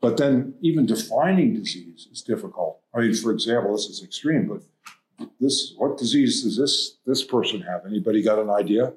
[0.01, 2.81] But then even defining disease is difficult.
[2.93, 7.61] I mean, for example, this is extreme, but this what disease does this this person
[7.61, 7.85] have?
[7.85, 8.93] Anybody got an idea?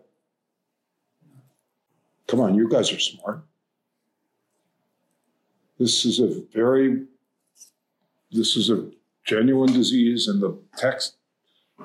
[2.27, 3.45] Come on, you guys are smart.
[5.79, 7.05] This is a very
[8.37, 8.90] this is a
[9.25, 11.16] genuine disease in the text,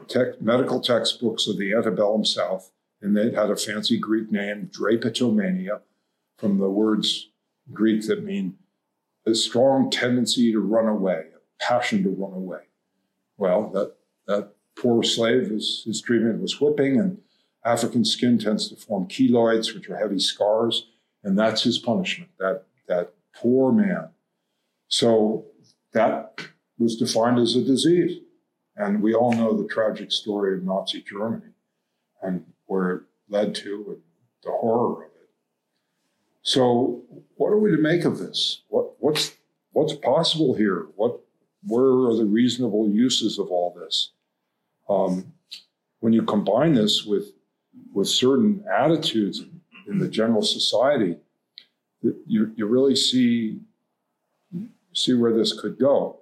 [0.08, 5.82] tech, medical textbooks of the antebellum South and it had a fancy Greek name, drapetomania,
[6.38, 7.30] from the words
[7.74, 8.58] Greek that mean
[9.26, 12.62] a strong tendency to run away, a passion to run away.
[13.38, 13.96] Well, that
[14.28, 17.20] that poor slave, his, his treatment was whipping, and
[17.66, 20.88] African skin tends to form keloids, which are heavy scars,
[21.24, 22.32] and that's his punishment.
[22.40, 24.10] That that poor man.
[24.88, 25.46] So
[25.94, 26.42] that
[26.78, 28.20] was defined as a disease,
[28.76, 31.52] and we all know the tragic story of Nazi Germany,
[32.22, 34.02] and where it led to and
[34.44, 35.30] the horror of it.
[36.42, 37.04] So,
[37.36, 38.64] what are we to make of this?
[38.70, 39.38] What, what's
[39.72, 40.88] what's possible here?
[40.96, 41.20] What
[41.66, 44.12] where are the reasonable uses of all this?
[44.90, 45.34] Um,
[46.00, 47.34] when you combine this with
[47.94, 49.44] with certain attitudes
[49.88, 51.18] in the general society,
[52.02, 53.60] you, you really see
[54.94, 56.20] see where this could go.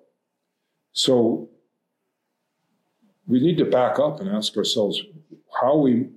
[0.91, 1.49] So
[3.27, 5.01] we need to back up and ask ourselves
[5.62, 6.10] how we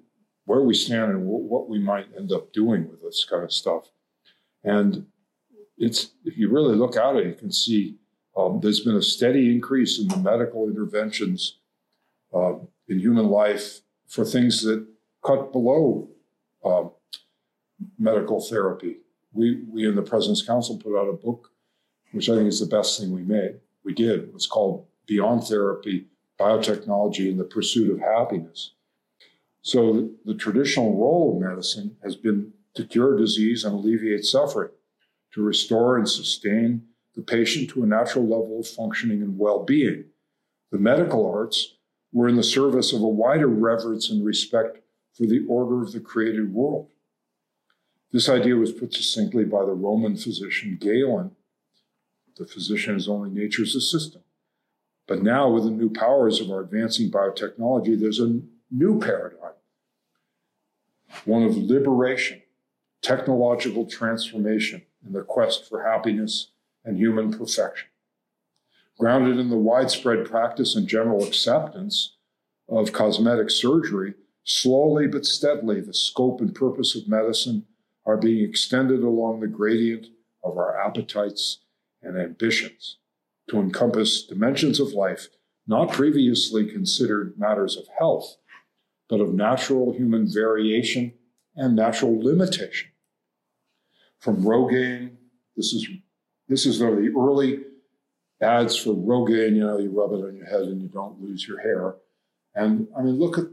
[0.44, 3.90] where we stand and what we might end up doing with this kind of stuff.
[4.64, 5.06] And
[5.78, 7.96] it's if you really look at it, you can see
[8.36, 11.58] um, there's been a steady increase in the medical interventions
[12.34, 12.54] uh,
[12.88, 14.86] in human life for things that
[15.24, 16.08] cut below
[16.64, 16.84] uh,
[17.98, 18.96] medical therapy.
[19.32, 21.51] We, we in the President's Council put out a book,
[22.12, 23.56] which I think is the best thing we made.
[23.84, 24.30] We did.
[24.34, 26.06] It's called Beyond Therapy
[26.38, 28.72] Biotechnology in the Pursuit of Happiness.
[29.62, 34.70] So the traditional role of medicine has been to cure disease and alleviate suffering,
[35.34, 36.82] to restore and sustain
[37.14, 40.04] the patient to a natural level of functioning and well being.
[40.70, 41.76] The medical arts
[42.12, 44.78] were in the service of a wider reverence and respect
[45.14, 46.88] for the order of the created world.
[48.10, 51.30] This idea was put succinctly by the Roman physician Galen.
[52.36, 54.24] The physician is only nature's assistant.
[55.06, 58.40] But now, with the new powers of our advancing biotechnology, there's a
[58.70, 59.52] new paradigm,
[61.24, 62.42] one of liberation,
[63.02, 66.52] technological transformation, and the quest for happiness
[66.84, 67.88] and human perfection.
[68.98, 72.16] Grounded in the widespread practice and general acceptance
[72.68, 74.14] of cosmetic surgery,
[74.44, 77.66] slowly but steadily, the scope and purpose of medicine
[78.06, 80.06] are being extended along the gradient
[80.44, 81.58] of our appetites
[82.02, 82.98] and ambitions
[83.48, 85.28] to encompass dimensions of life
[85.66, 88.36] not previously considered matters of health,
[89.08, 91.12] but of natural human variation
[91.54, 92.90] and natural limitation.
[94.18, 95.16] From Rogaine,
[95.56, 95.86] this is
[96.48, 97.60] this is one of the early
[98.42, 101.46] ads for Rogaine, you know, you rub it on your head and you don't lose
[101.46, 101.94] your hair.
[102.54, 103.46] And I mean, look at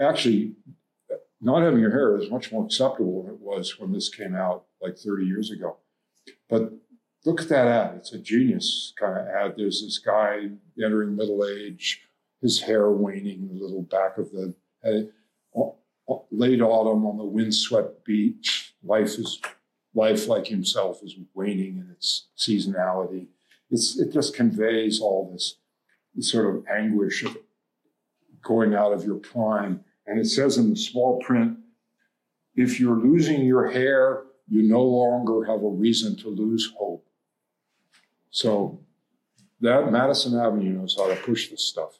[0.00, 0.54] actually
[1.40, 4.64] not having your hair is much more acceptable than it was when this came out
[4.80, 5.76] like 30 years ago.
[6.48, 6.72] But
[7.24, 7.96] look at that ad.
[7.96, 9.54] It's a genius kind of ad.
[9.56, 10.50] There's this guy
[10.82, 12.02] entering middle age,
[12.40, 15.10] his hair waning, the little back of the head.
[16.30, 19.40] Late autumn on the windswept beach, life is
[19.94, 23.26] life like himself is waning in its seasonality.
[23.70, 25.56] It's, it just conveys all this,
[26.14, 27.36] this sort of anguish of
[28.42, 29.84] going out of your prime.
[30.06, 31.58] And it says in the small print,
[32.54, 37.07] if you're losing your hair, you no longer have a reason to lose hope.
[38.38, 38.78] So
[39.60, 41.98] that Madison Avenue knows how to push this stuff.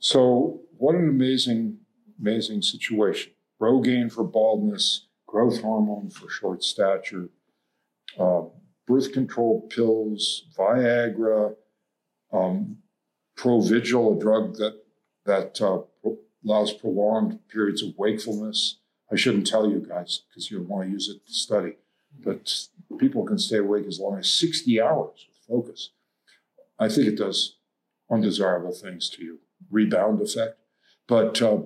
[0.00, 1.78] So what an amazing,
[2.20, 3.30] amazing situation.
[3.62, 7.28] Rogaine for baldness, growth hormone for short stature,
[8.18, 8.42] uh,
[8.84, 11.54] birth control pills, Viagra,
[12.32, 12.78] um,
[13.36, 14.82] Provigil, a drug that
[15.24, 15.82] that uh,
[16.44, 18.78] allows prolonged periods of wakefulness.
[19.12, 21.74] I shouldn't tell you guys because you'll want to use it to study,
[22.18, 22.66] but
[22.98, 25.90] people can stay awake as long as 60 hours with focus.
[26.78, 27.56] I think it does
[28.10, 29.38] undesirable things to you,
[29.70, 30.58] rebound effect.
[31.06, 31.58] But uh,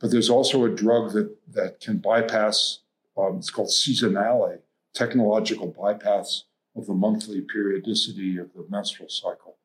[0.00, 2.80] but there's also a drug that that can bypass.
[3.16, 4.58] Um, it's called seasonale,
[4.94, 9.56] technological bypass of the monthly periodicity of the menstrual cycle.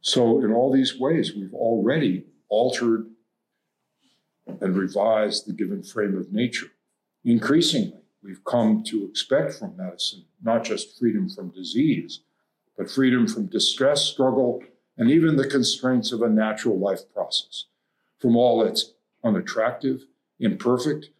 [0.00, 3.06] So, in all these ways, we've already altered
[4.46, 6.68] and revised the given frame of nature.
[7.24, 12.20] Increasingly, we've come to expect from medicine not just freedom from disease,
[12.76, 14.62] but freedom from distress, struggle,
[14.96, 17.66] and even the constraints of a natural life process,
[18.18, 20.04] from all that's unattractive,
[20.38, 21.10] imperfect,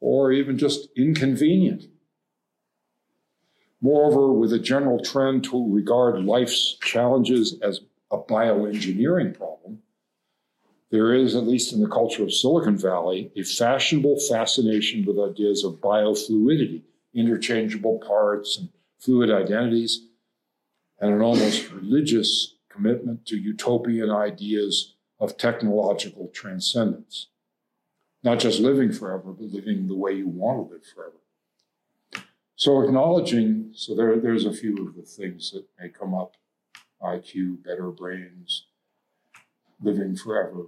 [0.00, 1.86] or even just inconvenient.
[3.80, 9.82] Moreover, with a general trend to regard life's challenges as a bioengineering problem,
[10.90, 15.64] there is, at least in the culture of Silicon Valley, a fashionable fascination with ideas
[15.64, 18.68] of biofluidity, interchangeable parts and
[18.98, 20.06] fluid identities,
[21.00, 27.28] and an almost religious commitment to utopian ideas of technological transcendence.
[28.22, 32.26] Not just living forever, but living the way you want to live forever.
[32.54, 36.36] So acknowledging, so there, there's a few of the things that may come up
[37.02, 38.66] IQ, better brains,
[39.82, 40.66] living forever.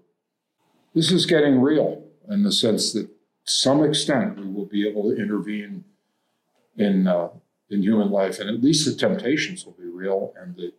[0.98, 3.08] This is getting real in the sense that
[3.44, 5.84] some extent we will be able to intervene
[6.76, 7.28] in, uh,
[7.70, 10.72] in human life, and at least the temptations will be real, and the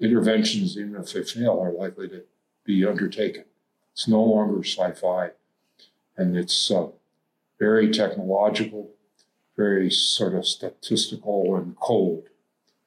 [0.00, 2.24] interventions, even if they fail, are likely to
[2.66, 3.46] be undertaken.
[3.94, 5.30] It's no longer sci fi,
[6.18, 6.88] and it's uh,
[7.58, 8.90] very technological,
[9.56, 12.24] very sort of statistical and cold.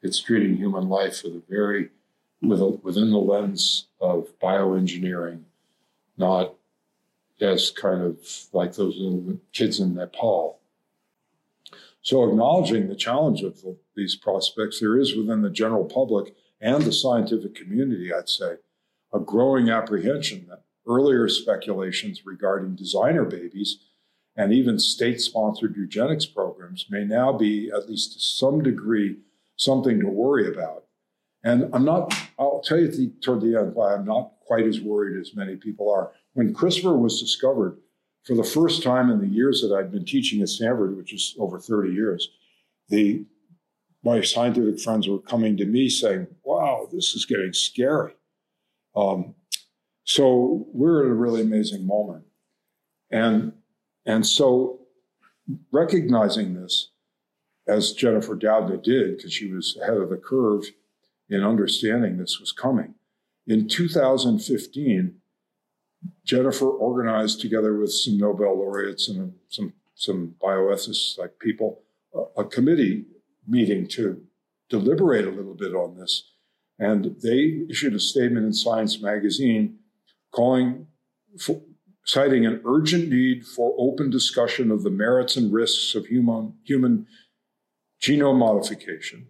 [0.04, 1.90] It's treating human life with a very
[2.40, 5.46] with a, within the lens of bioengineering,
[6.22, 6.54] not
[7.42, 8.18] as kind of
[8.54, 10.60] like those little kids in Nepal.
[12.04, 16.84] So, acknowledging the challenge of the, these prospects, there is within the general public and
[16.84, 18.56] the scientific community, I'd say,
[19.14, 23.80] a growing apprehension that earlier speculations regarding designer babies
[24.36, 29.18] and even state sponsored eugenics programs may now be, at least to some degree,
[29.58, 30.86] something to worry about.
[31.44, 34.80] And I'm not, I'll tell you the, toward the end why I'm not quite as
[34.80, 36.12] worried as many people are.
[36.34, 37.78] When CRISPR was discovered,
[38.24, 41.36] for the first time in the years that I'd been teaching at Stanford, which is
[41.40, 42.30] over 30 years,
[42.90, 43.26] the
[44.04, 48.14] my scientific friends were coming to me saying, "Wow, this is getting scary."
[48.96, 49.36] Um,
[50.04, 52.26] so we're at a really amazing moment,
[53.12, 53.54] and
[54.06, 54.88] and so
[55.72, 56.90] recognizing this,
[57.68, 60.66] as Jennifer Doudna did, because she was ahead of the curve
[61.32, 62.94] in understanding this was coming.
[63.48, 65.16] In 2015,
[66.26, 71.84] Jennifer organized together with some Nobel laureates and some, some bioethicists like people
[72.14, 73.06] a, a committee
[73.48, 74.22] meeting to
[74.70, 76.32] deliberate a little bit on this.
[76.78, 79.78] And they issued a statement in Science magazine
[80.32, 80.88] calling
[81.40, 81.62] for,
[82.04, 87.06] citing an urgent need for open discussion of the merits and risks of human, human
[88.02, 89.28] genome modification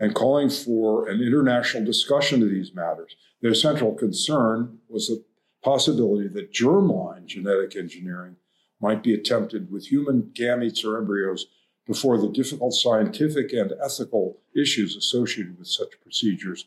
[0.00, 3.16] and calling for an international discussion of these matters.
[3.42, 5.24] Their central concern was the
[5.62, 8.36] possibility that germline genetic engineering
[8.80, 11.46] might be attempted with human gametes or embryos
[11.86, 16.66] before the difficult scientific and ethical issues associated with such procedures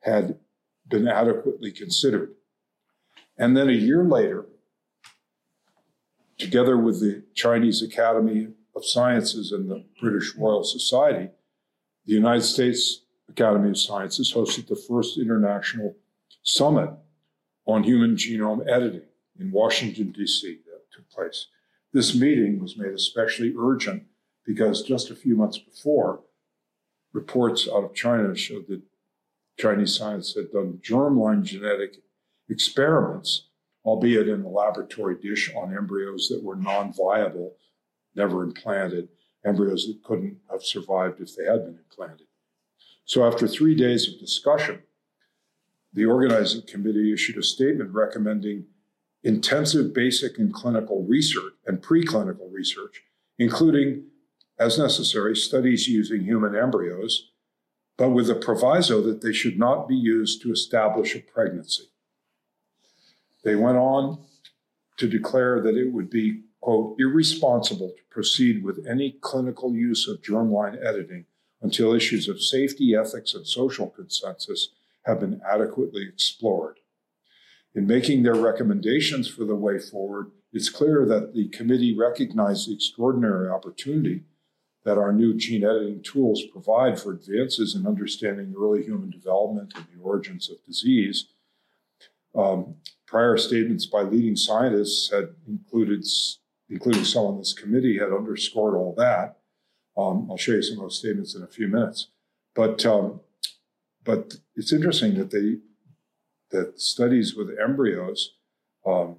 [0.00, 0.38] had
[0.88, 2.32] been adequately considered.
[3.38, 4.46] And then a year later,
[6.38, 11.30] together with the Chinese Academy of Sciences and the British Royal Society,
[12.04, 15.96] the United States Academy of Sciences hosted the first international
[16.42, 16.90] summit
[17.66, 19.02] on human genome editing
[19.38, 21.46] in Washington, D.C., that took place.
[21.92, 24.04] This meeting was made especially urgent
[24.44, 26.20] because just a few months before,
[27.12, 28.82] reports out of China showed that
[29.58, 31.98] Chinese science had done germline genetic
[32.48, 33.48] experiments,
[33.84, 37.54] albeit in a laboratory dish on embryos that were non viable,
[38.14, 39.08] never implanted,
[39.44, 42.26] embryos that couldn't have survived if they had been implanted.
[43.04, 44.82] So, after three days of discussion,
[45.92, 48.66] the organizing committee issued a statement recommending
[49.22, 53.02] intensive basic and clinical research and preclinical research,
[53.38, 54.04] including,
[54.58, 57.30] as necessary, studies using human embryos,
[57.96, 61.84] but with a proviso that they should not be used to establish a pregnancy.
[63.44, 64.24] They went on
[64.98, 70.22] to declare that it would be, quote, irresponsible to proceed with any clinical use of
[70.22, 71.26] germline editing
[71.60, 74.70] until issues of safety, ethics, and social consensus
[75.04, 76.78] have been adequately explored.
[77.74, 82.74] In making their recommendations for the way forward, it's clear that the committee recognized the
[82.74, 84.24] extraordinary opportunity
[84.84, 89.86] that our new gene editing tools provide for advances in understanding early human development and
[89.94, 91.26] the origins of disease.
[92.34, 96.04] Um, prior statements by leading scientists had included,
[96.72, 99.36] including some on this committee, had underscored all that.
[99.96, 102.08] Um, I'll show you some of those statements in a few minutes.
[102.54, 103.20] But um,
[104.04, 105.58] but it's interesting that they
[106.50, 108.34] that studies with embryos
[108.86, 109.16] um,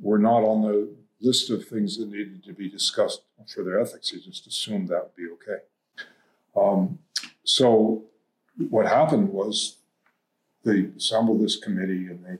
[0.00, 3.22] were not on the list of things that needed to be discussed
[3.52, 4.10] for their ethics.
[4.10, 5.62] They just assumed that would be okay.
[6.56, 6.98] Um,
[7.44, 8.04] so
[8.68, 9.78] what happened was
[10.64, 12.38] they assembled this committee and they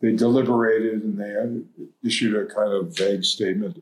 [0.00, 1.36] they deliberated and they
[2.04, 3.80] issued a kind of vague statement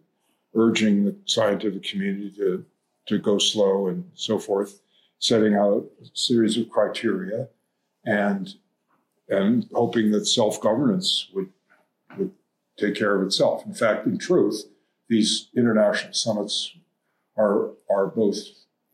[0.55, 2.65] urging the scientific community to
[3.07, 4.81] to go slow and so forth,
[5.19, 7.49] setting out a series of criteria
[8.05, 8.55] and
[9.29, 11.49] and hoping that self-governance would
[12.19, 12.33] would
[12.79, 13.65] take care of itself.
[13.67, 14.65] In fact, in truth,
[15.09, 16.77] these international summits
[17.37, 18.39] are are both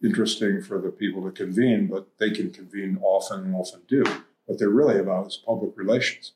[0.03, 4.05] interesting for the people to convene, but they can convene often and often do.
[4.45, 6.33] What they're really about is public relations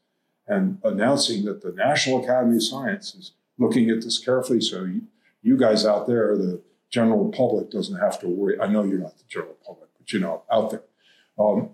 [0.46, 4.60] and announcing that the National Academy of Sciences looking at this carefully.
[4.60, 5.02] So you,
[5.42, 8.58] you guys out there, the general public, doesn't have to worry.
[8.60, 10.82] I know you're not the general public, but you know out there.
[11.38, 11.70] Um,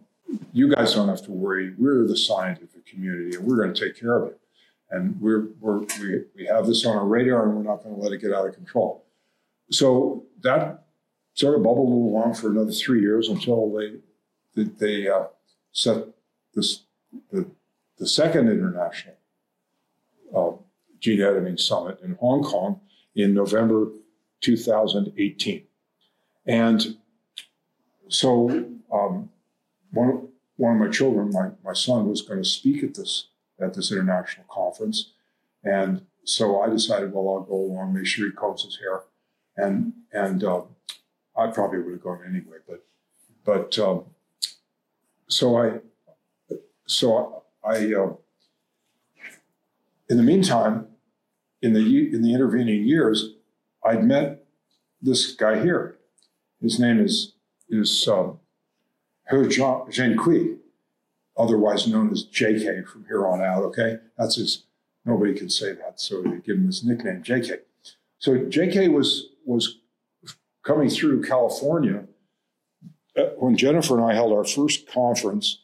[0.53, 1.72] you guys don't have to worry.
[1.78, 4.41] We're the scientific community, and we're going to take care of it.
[4.91, 8.01] And we're, we're we, we have this on our radar, and we're not going to
[8.01, 9.05] let it get out of control.
[9.70, 10.84] So that
[11.34, 15.24] sort of bubbled along for another three years until they they uh,
[15.72, 16.05] set
[16.55, 16.82] this
[17.30, 17.49] the,
[17.99, 19.16] the second international
[20.34, 20.53] uh,
[21.07, 22.81] gene editing summit in Hong Kong
[23.15, 23.93] in November
[24.41, 25.63] 2018,
[26.47, 26.97] and
[28.09, 28.49] so
[28.93, 29.31] um,
[29.93, 33.29] one, one of my children, my, my son, was going to speak at this
[33.61, 35.13] at this international conference,
[35.63, 39.03] and so I decided, well, I'll go along, make sure he combs his hair,
[39.57, 40.63] and and uh,
[41.37, 42.85] I probably would have gone anyway, but
[43.45, 44.07] but um,
[45.29, 45.79] so I
[46.87, 48.15] so I uh,
[50.09, 50.89] in the meantime,
[51.67, 53.35] in the in the intervening years,
[53.85, 54.47] I'd met
[55.03, 55.97] this guy here.
[56.62, 57.35] His name is
[57.69, 58.39] is um,
[59.31, 60.59] He Jiankui,
[61.37, 63.99] otherwise known as JK from here on out, okay?
[64.17, 64.64] That's his,
[65.05, 67.59] nobody can say that, so they give him his nickname, JK.
[68.19, 69.79] So JK was, was
[70.64, 72.05] coming through California
[73.17, 75.62] uh, when Jennifer and I held our first conference.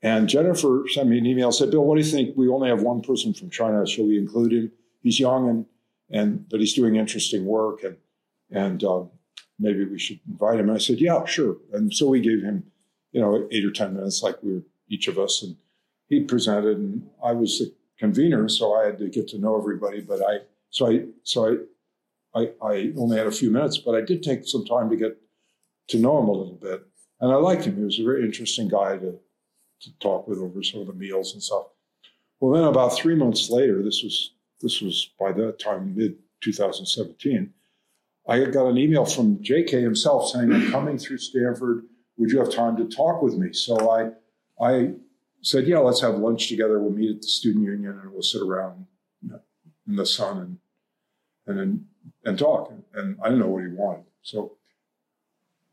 [0.00, 2.36] And Jennifer sent me an email, said, Bill, what do you think?
[2.36, 3.84] We only have one person from China.
[3.84, 4.72] Shall we include him?
[5.08, 5.66] He's young and,
[6.10, 7.96] and but he's doing interesting work and,
[8.50, 9.10] and um,
[9.58, 10.68] maybe we should invite him.
[10.68, 11.56] And I said, yeah, sure.
[11.72, 12.64] And so we gave him
[13.12, 15.42] you know, eight or 10 minutes like we were each of us.
[15.42, 15.56] And
[16.08, 20.00] he presented and I was the convener, so I had to get to know everybody.
[20.00, 20.38] But I,
[20.70, 21.58] so I, so
[22.34, 24.96] I, I, I only had a few minutes, but I did take some time to
[24.96, 25.18] get
[25.88, 26.86] to know him a little bit.
[27.20, 27.76] And I liked him.
[27.76, 29.18] He was a very interesting guy to,
[29.80, 31.66] to talk with over some of the meals and stuff.
[32.40, 37.52] Well, then about three months later, this was, this was by that time, mid 2017,
[38.28, 41.84] I got an email from JK himself saying, I'm coming through Stanford
[42.18, 43.52] would you have time to talk with me?
[43.52, 44.10] So I,
[44.60, 44.90] I
[45.40, 46.80] said, yeah, let's have lunch together.
[46.80, 48.86] We'll meet at the student union and we'll sit around
[49.22, 50.58] in the sun and
[51.46, 51.84] and and,
[52.24, 52.72] and talk.
[52.92, 54.04] And I didn't know what he wanted.
[54.22, 54.56] So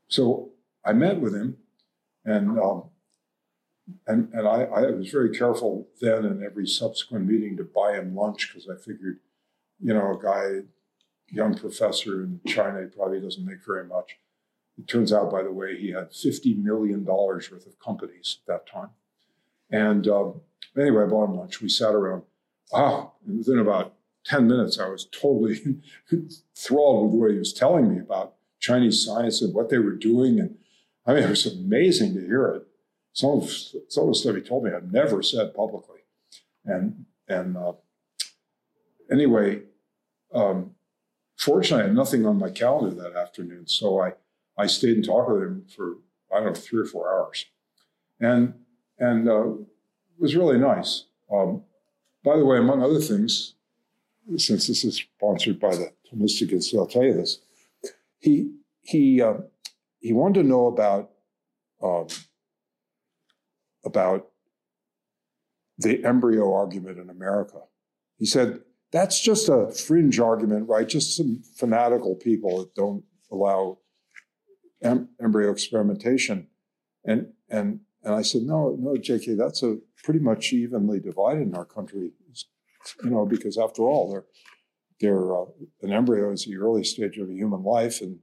[0.08, 0.52] so
[0.86, 1.58] I met with him,
[2.24, 2.84] and um,
[4.08, 8.16] and and I, I was very careful then and every subsequent meeting to buy him
[8.16, 9.20] lunch because I figured,
[9.80, 10.68] you know, a guy,
[11.28, 14.18] young professor in China, he probably doesn't make very much.
[14.78, 18.72] It turns out, by the way, he had $50 million worth of companies at that
[18.72, 18.90] time.
[19.72, 20.42] And um,
[20.78, 21.62] anyway, I bought him lunch.
[21.62, 22.24] We sat around.
[22.74, 23.94] Ah, within about
[24.26, 25.60] 10 minutes, I was totally
[26.12, 30.40] enthralled with what he was telling me about Chinese science and what they were doing.
[30.40, 30.58] And
[31.06, 32.68] I mean, it was amazing to hear it.
[33.16, 36.02] Some of, some of the stuff he told me I've never said publicly.
[36.66, 37.74] And, and uh,
[39.12, 39.62] anyway,
[40.34, 40.72] um,
[41.38, 43.68] fortunately, I had nothing on my calendar that afternoon.
[43.68, 44.14] So I,
[44.58, 45.96] I stayed and talked with him for,
[46.32, 47.46] I don't know, three or four hours.
[48.20, 48.54] And,
[49.00, 51.06] and uh, it was really nice.
[51.32, 51.64] Um,
[52.22, 53.54] by the way, among other things,
[54.36, 57.40] since this is sponsored by the Thomistic Institute, I'll tell you this.
[58.20, 58.52] He
[58.82, 59.36] he uh,
[60.00, 61.12] he wanted to know about
[61.82, 62.08] um,
[63.86, 64.28] about
[65.78, 67.60] the embryo argument in America.
[68.18, 68.62] He said
[68.92, 70.88] that's just a fringe argument, right?
[70.88, 73.80] Just some fanatical people that don't allow
[74.82, 76.48] em- embryo experimentation.
[77.04, 81.56] And and and I said, no, no, J.K., that's a pretty much evenly divided in
[81.56, 82.12] our country
[83.04, 84.26] you know, because after all, they're
[85.02, 85.46] they're uh,
[85.82, 88.20] an embryo is the early stage of a human life, and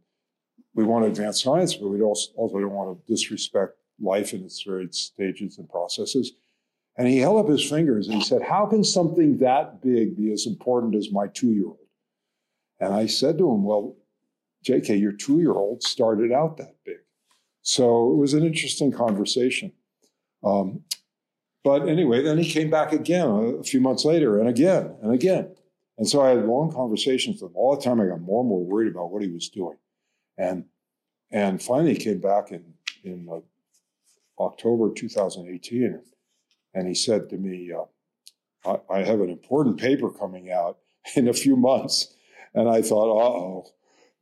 [0.75, 3.73] we want to advance science, but we also also don't want to disrespect
[4.03, 6.33] life in its various stages and processes.
[6.97, 10.33] And he held up his fingers and he said, "How can something that big be
[10.33, 11.79] as important as my two-year-old?"
[12.81, 13.97] And I said to him, "Well,
[14.63, 16.99] J.K., your two-year-old started out that big."
[17.63, 19.73] So it was an interesting conversation.
[20.43, 20.85] Um,
[21.65, 23.29] but anyway, then he came back again
[23.61, 25.55] a few months later and again and again.
[25.97, 27.57] And so I had long conversations with him.
[27.57, 29.79] All the time I got more and more worried about what he was doing.
[30.37, 30.65] And
[31.31, 32.75] and finally he came back in,
[33.05, 33.41] in uh,
[34.39, 36.01] October 2018
[36.75, 40.79] and he said to me, uh, I, I have an important paper coming out
[41.17, 42.15] in a few months.
[42.55, 43.67] And I thought, uh oh,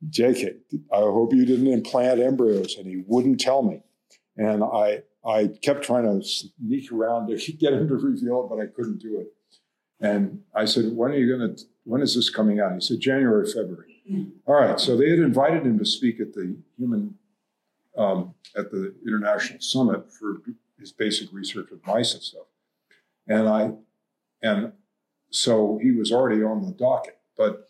[0.09, 0.55] JK,
[0.93, 2.77] I hope you didn't implant embryos.
[2.77, 3.83] And he wouldn't tell me.
[4.37, 8.63] And I, I kept trying to sneak around to get him to reveal it, but
[8.63, 9.29] I couldn't do it.
[10.03, 11.63] And I said, "When are you going to?
[11.85, 14.31] When is this coming out?" He said, "January, February." Mm.
[14.47, 14.81] All right.
[14.81, 17.17] So they had invited him to speak at the human
[17.97, 20.43] um, at the international summit for
[20.79, 22.47] his basic research with mice and stuff.
[23.27, 23.73] And I,
[24.43, 24.73] and
[25.31, 27.19] so he was already on the docket.
[27.37, 27.69] But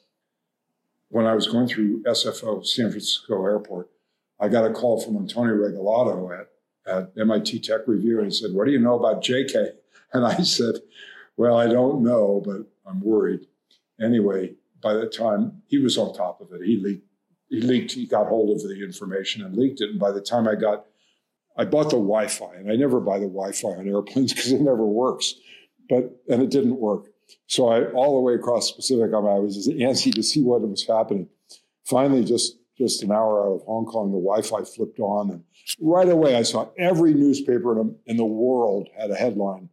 [1.09, 3.91] when I was going through SFO, San Francisco Airport,
[4.39, 6.49] I got a call from Antonio Regalado at
[6.87, 9.73] at MIT Tech Review, and he said, "What do you know about JK?"
[10.13, 10.75] And I said,
[11.37, 13.47] "Well, I don't know, but I'm worried."
[14.01, 17.07] Anyway, by the time he was on top of it, he leaked.
[17.51, 17.93] He leaked.
[17.93, 19.91] He got hold of the information and leaked it.
[19.91, 20.87] And by the time I got,
[21.57, 24.87] I bought the Wi-Fi, and I never buy the Wi-Fi on airplanes because it never
[24.87, 25.35] works.
[25.89, 27.07] But and it didn't work.
[27.49, 30.63] So I all the way across the Pacific, I was just antsy to see what
[30.63, 31.29] was happening.
[31.85, 35.45] Finally, just just an hour out of Hong Kong, the Wi-Fi flipped on, and
[35.81, 39.71] right away I saw every newspaper in, in the world had a headline: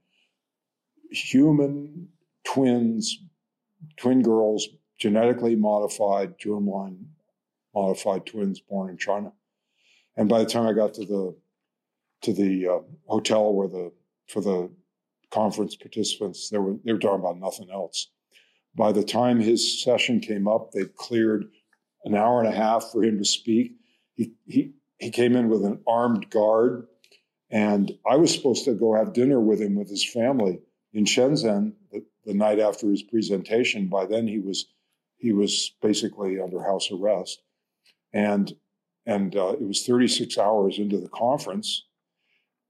[1.11, 2.09] "Human
[2.43, 3.19] twins,
[3.97, 4.67] twin girls,
[4.97, 7.05] genetically modified germline
[7.78, 9.32] modified twins born in China."
[10.15, 11.36] And by the time I got to the
[12.23, 13.91] to the uh, hotel where the
[14.28, 14.69] for the
[15.32, 18.09] conference participants, they were they were talking about nothing else.
[18.75, 21.45] By the time his session came up, they'd cleared
[22.05, 23.73] an hour and a half for him to speak.
[24.13, 26.88] He, he, he came in with an armed guard,
[27.49, 30.59] and I was supposed to go have dinner with him with his family
[30.93, 33.89] in Shenzhen the, the night after his presentation.
[33.89, 34.67] By then, he was
[35.17, 37.41] he was basically under house arrest,
[38.18, 38.53] and
[39.05, 41.86] and uh, it was 36 hours into the conference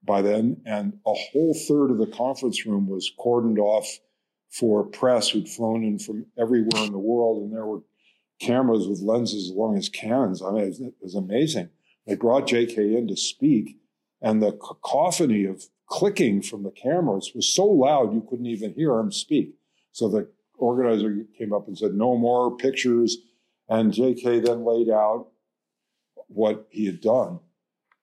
[0.04, 3.88] by then, and a whole third of the conference room was cordoned off
[4.52, 7.82] for press who'd flown in from everywhere in the world, and there were
[8.40, 10.44] cameras with lenses as long as Canons.
[10.44, 11.70] I mean, it was, it was amazing.
[12.06, 12.96] They brought J.K.
[12.96, 13.78] in to speak,
[14.22, 19.00] and the cacophony of clicking from the cameras was so loud you couldn't even hear
[19.00, 19.56] him speak.
[19.92, 23.18] So the organizer came up and said, "No more pictures."
[23.70, 24.42] And J.K.
[24.42, 25.28] then laid out
[26.28, 27.40] what he had done,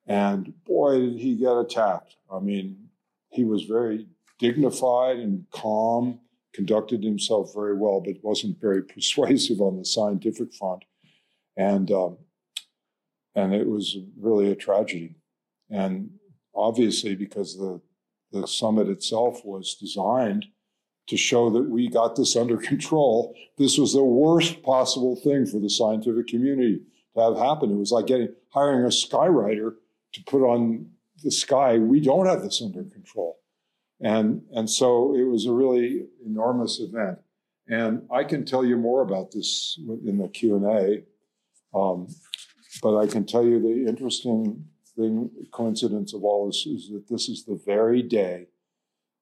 [0.07, 2.17] and boy, did he get attacked.
[2.31, 2.89] I mean,
[3.31, 4.07] he was very
[4.39, 6.21] dignified and calm
[6.55, 10.85] conducted himself very well, but wasn't very persuasive on the scientific front,
[11.57, 12.17] and um,
[13.35, 15.17] and it was really a tragedy.
[15.71, 16.11] And
[16.55, 17.81] obviously, because the
[18.33, 20.47] the summit itself was designed
[21.07, 25.59] to show that we got this under control, this was the worst possible thing for
[25.59, 26.81] the scientific community
[27.15, 27.71] to have happen.
[27.71, 29.75] It was like getting hiring a skywriter
[30.15, 30.91] to put on
[31.23, 33.39] the sky, we don't have this under control.
[34.01, 37.19] And, and so it was a really enormous event.
[37.67, 41.05] And I can tell you more about this in the Q&A.
[41.77, 42.09] Um,
[42.83, 47.29] but I can tell you the interesting thing, coincidence of all this is that this
[47.29, 48.49] is the very day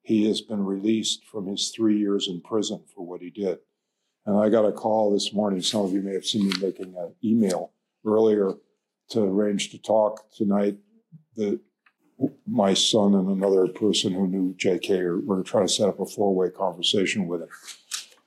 [0.03, 3.59] he has been released from his three years in prison for what he did.
[4.26, 5.62] And I got a call this morning.
[5.62, 7.72] Some of you may have seen me making an email
[8.07, 8.55] earlier
[9.11, 10.76] to arrange to talk tonight.
[11.36, 11.61] That
[12.46, 16.34] my son and another person who knew JK were trying to set up a four
[16.34, 17.48] way conversation with him.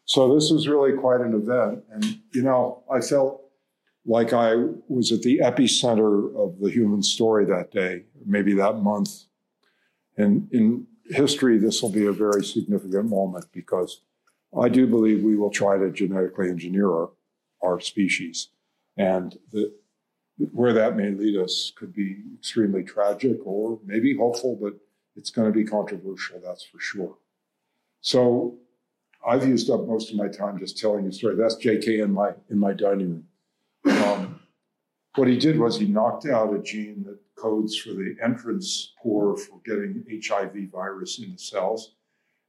[0.05, 1.83] So this was really quite an event.
[1.91, 3.41] And, you know, I felt
[4.05, 4.53] like I
[4.87, 9.09] was at the epicenter of the human story that day, maybe that month.
[10.17, 14.01] And in history, this will be a very significant moment because
[14.57, 17.09] I do believe we will try to genetically engineer our,
[17.63, 18.49] our species.
[18.97, 19.73] And the,
[20.51, 24.73] where that may lead us could be extremely tragic or maybe hopeful, but
[25.15, 27.15] it's going to be controversial, that's for sure.
[28.01, 28.57] So
[29.25, 31.35] I've used up most of my time just telling the story.
[31.35, 33.23] That's JK in my in my dining
[33.85, 34.03] room.
[34.03, 34.39] Um,
[35.15, 39.37] what he did was he knocked out a gene that codes for the entrance pore
[39.37, 41.95] for getting HIV virus into cells.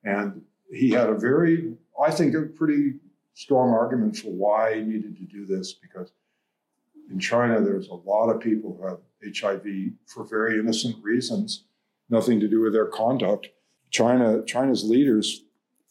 [0.04, 2.94] And he had a very, I think, a pretty
[3.34, 6.12] strong argument for why he needed to do this because
[7.10, 11.64] in China, there's a lot of people who have HIV for very innocent reasons,
[12.10, 13.48] nothing to do with their conduct.
[13.90, 15.44] China, China's leaders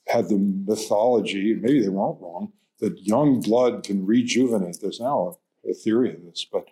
[0.07, 4.77] had the mythology, maybe they weren't wrong, that young blood can rejuvenate.
[4.81, 6.65] There's now a, a theory of this, but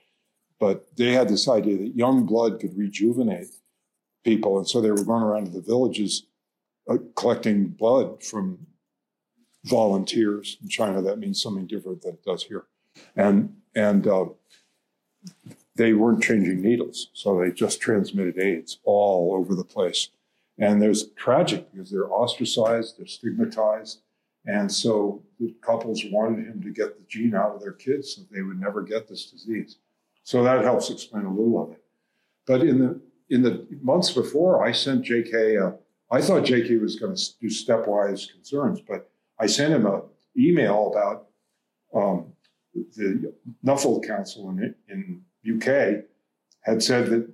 [0.59, 3.55] but they had this idea that young blood could rejuvenate
[4.23, 6.27] people, and so they were going around to the villages
[6.89, 8.67] uh, collecting blood from
[9.65, 10.57] volunteers.
[10.61, 12.65] In China, that means something different than it does here,
[13.15, 14.25] and and uh,
[15.75, 20.09] they weren't changing needles, so they just transmitted AIDS all over the place.
[20.59, 24.01] And there's tragic because they're ostracized, they're stigmatized,
[24.45, 28.21] and so the couples wanted him to get the gene out of their kids so
[28.31, 29.77] they would never get this disease.
[30.23, 31.83] So that helps explain a little of it.
[32.45, 32.99] But in the
[33.29, 35.61] in the months before, I sent JK.
[35.61, 35.75] Uh,
[36.11, 39.09] I thought JK was going to do stepwise concerns, but
[39.39, 40.03] I sent him a
[40.37, 41.27] email about
[41.95, 42.32] um,
[42.73, 43.33] the
[43.65, 45.21] Nuffield Council in, in
[45.57, 46.03] UK
[46.61, 47.29] had said that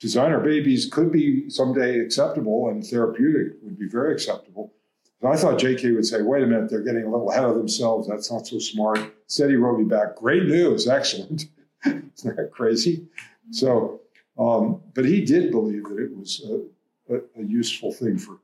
[0.00, 4.72] designer babies could be someday acceptable and therapeutic would be very acceptable.
[5.20, 7.54] And I thought JK would say, wait a minute, they're getting a little ahead of
[7.54, 8.08] themselves.
[8.08, 8.98] That's not so smart.
[9.24, 11.46] Instead, he wrote me back, great news, excellent.
[11.86, 13.06] Isn't that crazy?
[13.50, 14.00] So,
[14.38, 18.38] um, but he did believe that it was a, a, a, useful thing for,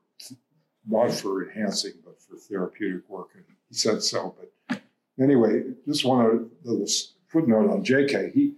[0.86, 3.30] not for enhancing, but for therapeutic work.
[3.34, 4.34] And he said so.
[4.38, 4.80] But
[5.20, 6.88] anyway, just one to,
[7.28, 8.32] footnote on JK.
[8.32, 8.54] He,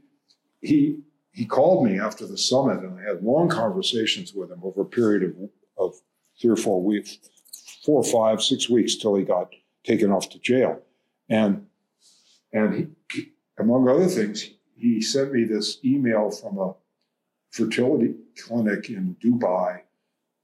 [0.60, 1.00] he,
[1.32, 4.86] he called me after the summit and I had long conversations with him over a
[4.86, 5.94] period of, of
[6.40, 7.18] three or four weeks,
[7.84, 9.52] four or five, six weeks till he got
[9.84, 10.80] taken off to jail.
[11.28, 11.66] And,
[12.52, 16.74] and he, among other things, he sent me this email from a
[17.50, 19.80] fertility clinic in Dubai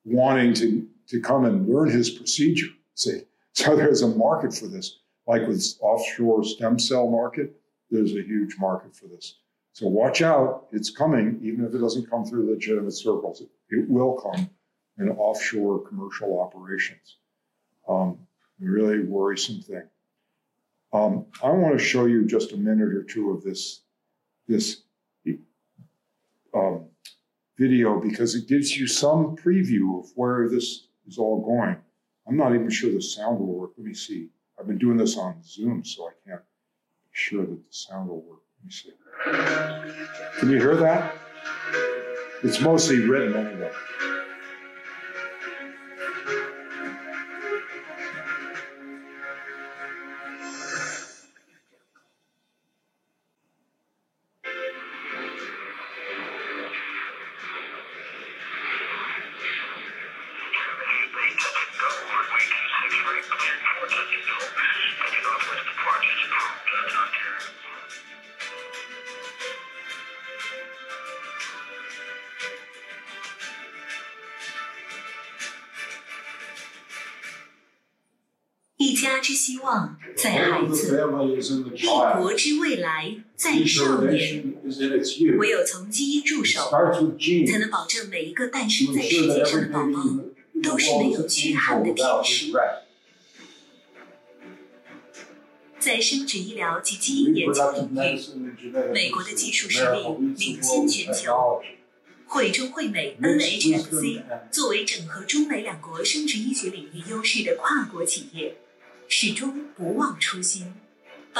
[0.05, 2.69] wanting to, to come and learn his procedure.
[2.95, 4.99] See, so there's a market for this.
[5.29, 7.55] Like with offshore stem cell market,
[7.91, 9.37] there's a huge market for this.
[9.75, 13.43] So watch out, it's coming, even if it doesn't come through legitimate circles.
[13.69, 14.49] It, will come
[14.99, 17.19] in offshore commercial operations.
[17.87, 18.19] Um,
[18.59, 19.83] really worrisome thing.
[20.95, 23.83] Um, I want to show you just a minute or two of this,
[24.49, 24.81] this
[26.55, 26.87] um,
[27.59, 31.77] video because it gives you some preview of where this is all going.
[32.27, 33.73] I'm not even sure the sound will work.
[33.77, 34.31] Let me see.
[34.59, 38.23] I've been doing this on Zoom, so I can't be sure that the sound will
[38.23, 38.41] work.
[38.61, 38.93] Let me see.
[40.41, 41.15] Can you hear that?
[42.43, 43.71] It's mostly written anyway.
[85.39, 86.71] 唯有从基因入手，
[87.51, 90.03] 才能保证每一个诞生在世界上的宝宝
[90.63, 92.53] 都是没有缺憾的天使。
[95.79, 98.19] 在生殖医疗及基因研究领域，
[98.93, 100.03] 美国的技术实力
[100.37, 101.63] 领先全球。
[102.27, 108.57] 惠中惠美 （NHMC） 作为整合中美两国生殖医学领域优势的跨国企业，
[109.09, 110.75] 始终不忘初心，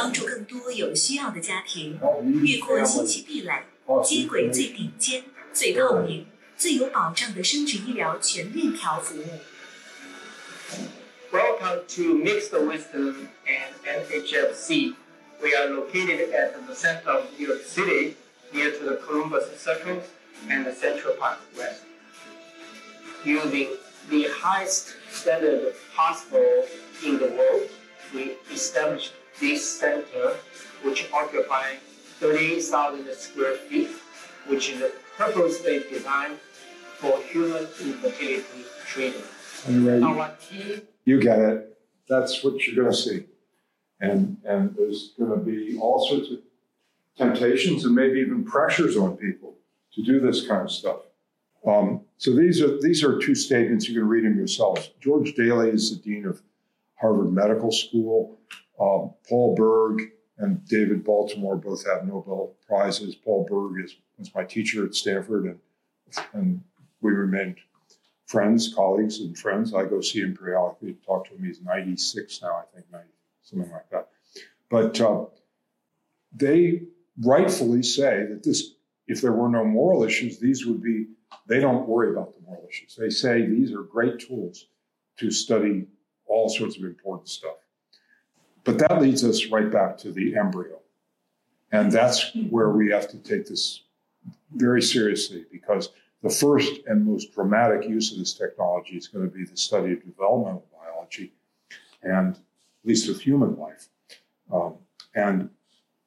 [0.01, 1.99] 帮助更多有需要的家庭
[2.45, 3.65] 越过信息壁垒，
[4.05, 6.25] 接轨最顶尖、最透明、
[6.57, 9.25] 最有保障的生殖医疗全链条服务。
[11.33, 14.95] Welcome to Mixed Wisdom and NHFC.
[15.43, 18.15] We are located at the center of New York City,
[18.53, 20.03] near to the Columbus Circle
[20.49, 21.83] and the Central Park West.
[23.25, 23.71] Using
[24.09, 26.67] the highest standard possible
[27.05, 27.69] in the world,
[28.15, 30.37] we established this center,
[30.83, 31.79] which occupies
[32.21, 33.91] 38,000 square feet,
[34.47, 36.39] which is purposely designed
[36.99, 39.25] for human infertility treatment.
[40.03, 41.79] Our team you get it.
[42.07, 43.25] That's what you're going to see.
[44.01, 46.41] And, and there's going to be all sorts of
[47.17, 49.55] temptations and maybe even pressures on people
[49.95, 51.01] to do this kind of stuff.
[51.67, 54.91] Um, so these are these are two statements you can read them yourselves.
[55.01, 56.43] George Daly is the dean of
[56.97, 58.39] Harvard Medical School.
[58.81, 63.15] Um, Paul Berg and David Baltimore both have Nobel prizes.
[63.15, 65.59] Paul Berg is, was my teacher at Stanford, and
[66.33, 66.63] and
[67.01, 67.59] we remained
[68.27, 69.75] friends, colleagues, and friends.
[69.75, 71.45] I go see him periodically to talk to him.
[71.45, 73.07] He's 96 now, I think, 90,
[73.43, 74.09] something like that.
[74.71, 75.25] But uh,
[76.33, 76.83] they
[77.23, 78.75] rightfully say that this,
[79.07, 81.07] if there were no moral issues, these would be,
[81.47, 82.97] they don't worry about the moral issues.
[82.97, 84.67] They say these are great tools
[85.19, 85.87] to study
[86.27, 87.57] all sorts of important stuff.
[88.69, 90.79] But that leads us right back to the embryo.
[91.73, 93.85] And that's where we have to take this
[94.53, 95.89] very seriously because
[96.23, 99.95] the first and most dramatic use of this technology is going to be the study
[99.95, 101.33] of developmental biology,
[102.03, 102.41] and at
[102.85, 103.89] least with human life.
[104.53, 104.75] Um,
[105.15, 105.49] and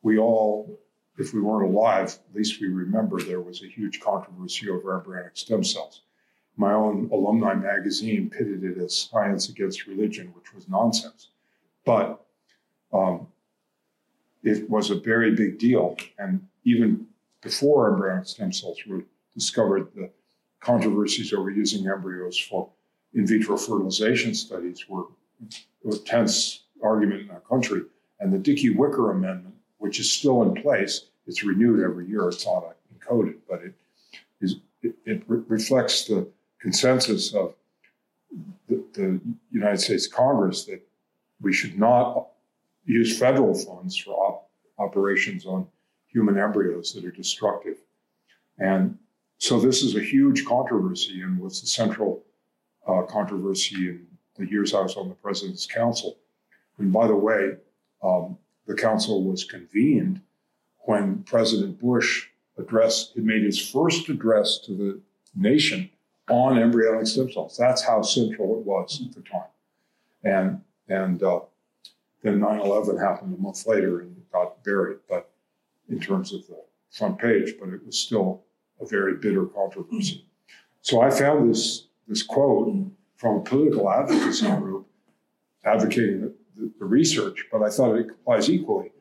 [0.04, 0.80] we all,
[1.18, 5.36] if we weren't alive, at least we remember there was a huge controversy over embryonic
[5.36, 6.02] stem cells.
[6.58, 11.30] My own alumni magazine pitted it as science against religion, which was nonsense.
[11.86, 12.24] But
[12.94, 13.28] um,
[14.44, 15.96] it was a very big deal.
[16.18, 17.08] And even
[17.42, 20.10] before embryonic stem cells were discovered the
[20.60, 22.70] controversies over using embryos for
[23.14, 25.06] in vitro fertilization studies were
[25.90, 27.82] a tense argument in our country.
[28.20, 32.30] And the Dickey-Wicker Amendment, which is still in place, it's renewed every year.
[32.30, 33.74] It's not encoded, but it
[34.40, 36.28] is it, it re- reflects the
[36.60, 37.54] consensus of
[38.68, 39.20] the, the
[39.52, 40.82] United States Congress that
[41.42, 42.31] we should not
[42.86, 45.68] use federal funds for op- operations on
[46.08, 47.78] human embryos that are destructive.
[48.58, 48.98] And
[49.38, 52.24] so this is a huge controversy and was the central
[52.88, 54.08] uh, controversy in
[54.38, 56.18] the years I was on the president's council.
[56.78, 57.54] And by the way,
[58.04, 60.22] um, the council was convened
[60.82, 62.28] when President Bush
[62.58, 65.02] addressed, he made his first address to the
[65.36, 65.90] nation
[66.30, 67.58] on embryonic stem cells.
[67.58, 69.42] That's how central it was at the time.
[70.24, 71.42] And, and uh,
[72.22, 75.32] then 9 11 happened a month later and it got buried, but
[75.90, 76.58] in terms of the
[76.90, 78.44] front page, but it was still
[78.80, 80.26] a very bitter controversy.
[80.82, 84.88] So I found this, this quote from a political advocacy group
[85.64, 88.92] advocating the, the, the research, but I thought it applies equally.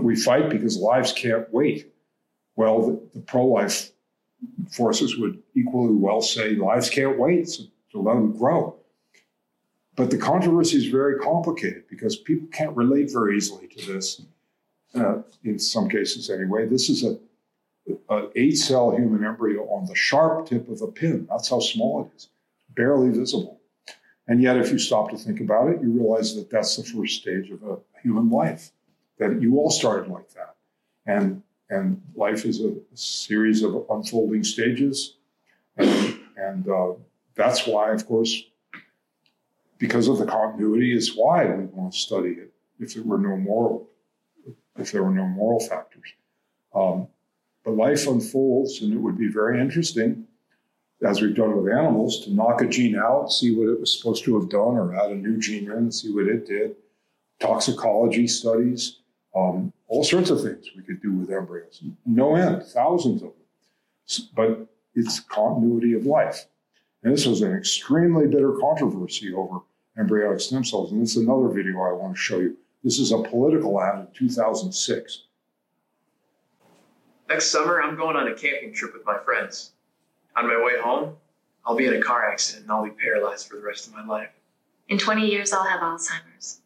[0.00, 1.92] We fight because lives can't wait.
[2.56, 3.90] Well, the, the pro life
[4.70, 8.76] forces would equally well say lives can't wait, so to let them grow.
[9.94, 14.22] But the controversy is very complicated because people can't relate very easily to this,
[14.94, 16.66] uh, in some cases anyway.
[16.66, 17.18] This is a
[18.08, 21.26] an eight cell human embryo on the sharp tip of a pin.
[21.28, 22.28] That's how small it is,
[22.68, 23.60] barely visible.
[24.28, 27.20] And yet, if you stop to think about it, you realize that that's the first
[27.20, 28.70] stage of a human life,
[29.18, 30.54] that you all started like that.
[31.06, 35.16] And, and life is a series of unfolding stages.
[35.76, 36.92] And, and uh,
[37.34, 38.44] that's why, of course,
[39.82, 43.36] because of the continuity, is why we want to study it if there were no
[43.36, 43.88] moral,
[44.78, 46.08] if there were no moral factors.
[46.72, 47.08] Um,
[47.64, 50.28] but life unfolds, and it would be very interesting,
[51.04, 54.22] as we've done with animals, to knock a gene out, see what it was supposed
[54.22, 56.76] to have done, or add a new gene in, and see what it did.
[57.40, 59.00] Toxicology studies,
[59.34, 61.82] um, all sorts of things we could do with embryos.
[62.06, 64.28] No end, thousands of them.
[64.36, 66.46] But it's continuity of life.
[67.02, 69.58] And this was an extremely bitter controversy over
[69.98, 70.92] embryonic stem cells.
[70.92, 72.56] And this is another video I want to show you.
[72.82, 75.24] This is a political ad in 2006.
[77.28, 79.72] Next summer, I'm going on a camping trip with my friends.
[80.36, 81.16] On my way home,
[81.64, 84.04] I'll be in a car accident and I'll be paralyzed for the rest of my
[84.04, 84.30] life.
[84.88, 86.60] In 20 years, I'll have Alzheimer's.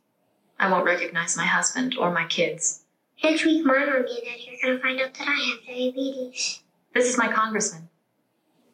[0.59, 2.83] I won't recognize my husband or my kids.
[3.23, 6.63] Next week, mom will be that you're going to find out that I have diabetes.
[6.95, 7.89] This is my congressman.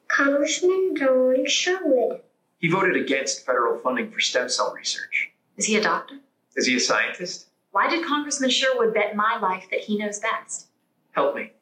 [0.08, 2.20] Congressman Don Sherwood.
[2.62, 5.32] He voted against federal funding for stem cell research.
[5.56, 6.20] Is he a doctor?
[6.54, 7.48] Is he a scientist?
[7.72, 10.68] Why did Congressman Sherwood bet my life that he knows best?
[11.10, 11.52] Help me.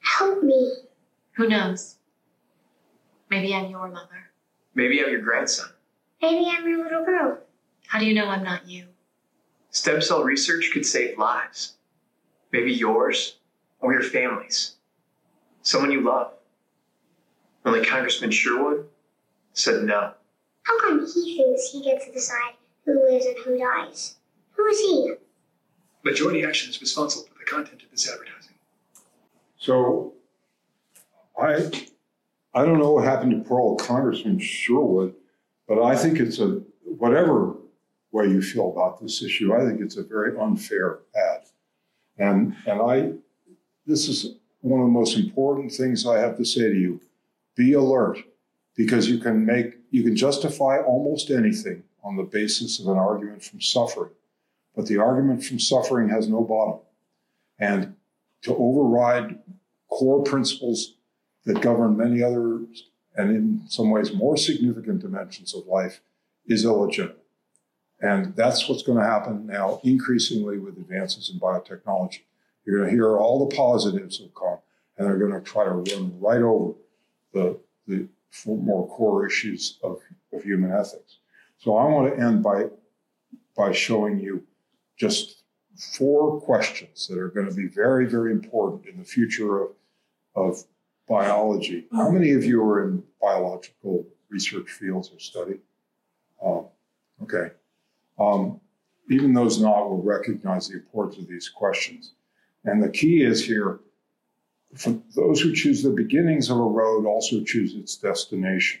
[0.00, 0.74] Help me.
[1.36, 1.94] Who knows?
[3.30, 4.30] Maybe I'm your mother.
[4.74, 5.68] Maybe I'm your grandson.
[6.20, 7.38] Maybe I'm your little girl.
[7.86, 8.86] How do you know I'm not you?
[9.70, 11.76] Stem cell research could save lives.
[12.50, 13.36] Maybe yours
[13.78, 14.74] or your family's.
[15.62, 16.32] Someone you love.
[17.64, 18.88] Only Congressman Sherwood
[19.52, 20.14] said no.
[20.68, 22.52] How come he thinks he gets to decide
[22.84, 24.16] who lives and who dies?
[24.50, 25.14] Who is he?
[26.04, 28.54] Majority Action is responsible for the content of this advertising.
[29.56, 30.12] So
[31.40, 31.70] I
[32.54, 35.14] I don't know what happened to poor old Congressman Sherwood,
[35.66, 37.56] but I think it's a whatever
[38.12, 41.44] way you feel about this issue, I think it's a very unfair ad.
[42.18, 43.12] And and I
[43.86, 47.00] this is one of the most important things I have to say to you.
[47.56, 48.18] Be alert
[48.76, 53.42] because you can make you can justify almost anything on the basis of an argument
[53.42, 54.10] from suffering.
[54.74, 56.80] But the argument from suffering has no bottom.
[57.58, 57.96] And
[58.42, 59.38] to override
[59.88, 60.94] core principles
[61.44, 62.60] that govern many other
[63.16, 66.00] and in some ways more significant dimensions of life
[66.46, 67.24] is illegitimate.
[68.00, 72.20] And that's what's going to happen now increasingly with advances in biotechnology.
[72.64, 74.58] You're going to hear all the positives of COM,
[74.96, 76.74] and they're going to try to run right over
[77.32, 77.58] the,
[77.88, 78.08] the
[78.46, 80.00] more core issues of,
[80.32, 81.18] of human ethics.
[81.58, 82.66] So I want to end by,
[83.56, 84.44] by showing you
[84.96, 85.42] just
[85.76, 89.70] four questions that are going to be very, very important in the future of,
[90.34, 90.64] of
[91.08, 91.86] biology.
[91.92, 95.58] How many of you are in biological research fields or study?
[96.44, 96.66] Um,
[97.22, 97.52] okay.
[98.18, 98.60] Um,
[99.10, 102.12] even those not will recognize the importance of these questions.
[102.64, 103.80] And the key is here
[104.70, 108.80] those who choose the beginnings of a road also choose its destination.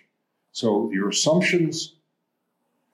[0.52, 1.94] So your assumptions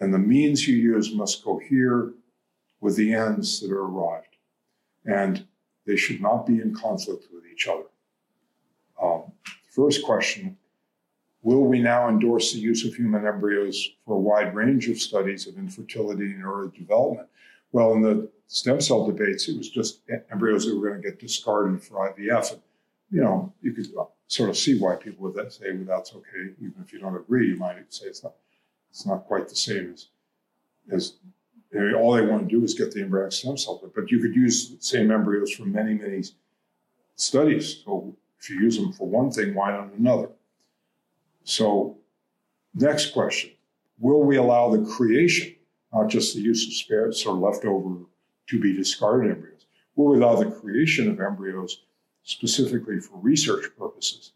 [0.00, 2.12] and the means you use must cohere
[2.80, 4.36] with the ends that are arrived.
[5.04, 5.46] And
[5.86, 7.84] they should not be in conflict with each other.
[9.00, 9.32] Um,
[9.70, 10.56] first question
[11.42, 15.46] Will we now endorse the use of human embryos for a wide range of studies
[15.46, 17.28] of infertility and early development?
[17.70, 20.00] Well, in the stem cell debates, it was just
[20.32, 22.58] embryos that were going to get discarded for IVF.
[23.14, 26.52] You know, you could uh, sort of see why people would say, well, that's okay.
[26.58, 28.32] Even if you don't agree, you might say it's not,
[28.90, 30.08] it's not quite the same as,
[30.90, 31.12] as
[31.72, 33.80] you know, all they want to do is get the embryonic stem cell.
[33.94, 36.24] But you could use the same embryos for many, many
[37.14, 37.82] studies.
[37.84, 40.30] So if you use them for one thing, why not another?
[41.44, 41.98] So,
[42.74, 43.52] next question
[44.00, 45.54] Will we allow the creation,
[45.92, 48.06] not just the use of spare, of leftover
[48.48, 49.66] to be discarded embryos?
[49.94, 51.84] Will we allow the creation of embryos
[52.24, 54.32] specifically for research purposes?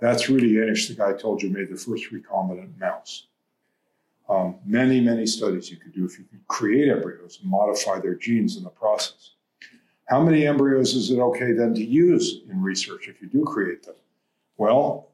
[0.00, 3.26] That's Rudi Jaenisch, the guy I told you made the first recombinant mouse.
[4.28, 8.14] Um, many, many studies you could do if you could create embryos and modify their
[8.14, 9.32] genes in the process.
[10.06, 13.82] How many embryos is it okay then to use in research if you do create
[13.82, 13.94] them?
[14.56, 15.08] Well,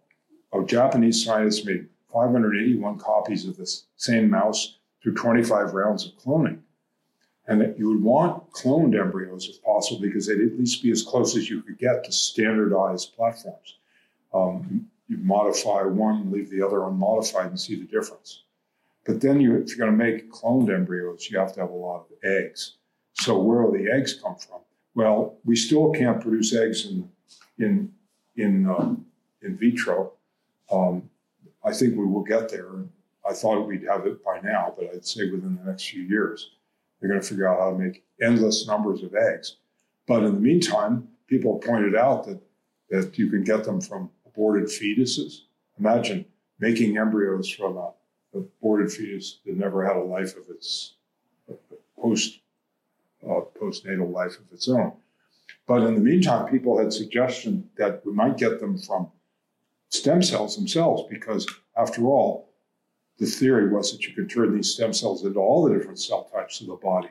[0.53, 6.59] a Japanese scientist made 581 copies of this same mouse through 25 rounds of cloning.
[7.51, 11.03] And that you would want cloned embryos if possible because they'd at least be as
[11.03, 13.79] close as you could get to standardized platforms.
[14.33, 18.45] Um, you modify one, leave the other unmodified, and see the difference.
[19.05, 21.75] But then, you, if you're going to make cloned embryos, you have to have a
[21.75, 22.77] lot of eggs.
[23.15, 24.61] So where will the eggs come from?
[24.95, 27.11] Well, we still can't produce eggs in
[27.59, 27.93] in
[28.37, 29.07] in um,
[29.43, 30.13] in vitro.
[30.71, 31.11] Um,
[31.65, 32.71] I think we will get there.
[33.29, 36.53] I thought we'd have it by now, but I'd say within the next few years,
[37.01, 39.57] they're going to figure out how to make endless numbers of eggs.
[40.07, 42.41] But in the meantime, people pointed out that
[42.91, 45.43] that you can get them from aborted fetuses.
[45.79, 46.25] Imagine
[46.59, 47.93] making embryos from a
[48.35, 50.95] aborted fetus that never had a life of its
[52.01, 52.41] post
[53.25, 54.93] uh, postnatal life of its own.
[55.67, 59.09] But in the meantime, people had suggestion that we might get them from
[59.89, 61.47] stem cells themselves, because
[61.77, 62.50] after all,
[63.21, 66.25] the theory was that you could turn these stem cells into all the different cell
[66.33, 67.11] types of the body.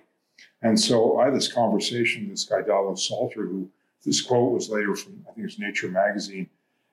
[0.63, 3.69] And so I had this conversation with this guy, Davor Solter, who
[4.03, 6.49] this quote was later from, I think it's Nature magazine.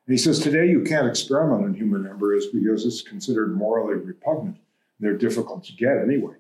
[0.07, 4.59] And he says, Today you can't experiment on human embryos because it's considered morally repugnant.
[5.01, 6.35] They're difficult to get anyway.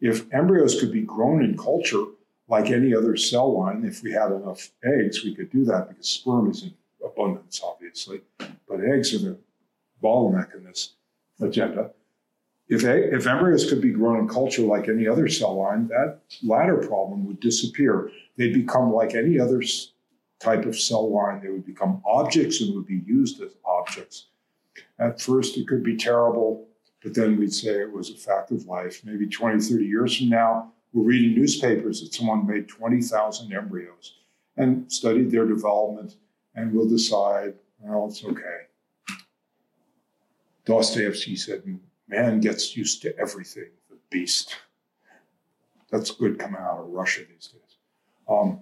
[0.00, 2.04] If embryos could be grown in culture
[2.48, 6.08] like any other cell line, if we had enough eggs, we could do that because
[6.08, 8.20] sperm is in abundance, obviously.
[8.38, 9.38] But eggs are the
[10.02, 10.92] bottleneck in this
[11.40, 11.92] agenda.
[12.70, 16.76] If, if embryos could be grown in culture like any other cell line, that latter
[16.76, 18.12] problem would disappear.
[18.36, 19.60] They'd become like any other
[20.38, 21.40] type of cell line.
[21.42, 24.26] They would become objects and would be used as objects.
[25.00, 26.68] At first, it could be terrible,
[27.02, 29.02] but then we'd say it was a fact of life.
[29.04, 34.14] Maybe 20, 30 years from now, we're reading newspapers that someone made 20,000 embryos
[34.56, 36.14] and studied their development,
[36.54, 38.68] and we'll decide, well, it's okay.
[40.64, 41.62] Dostoevsky said,
[42.10, 44.56] man gets used to everything, the beast.
[45.90, 47.76] That's good coming out of Russia these days.
[48.28, 48.60] Um,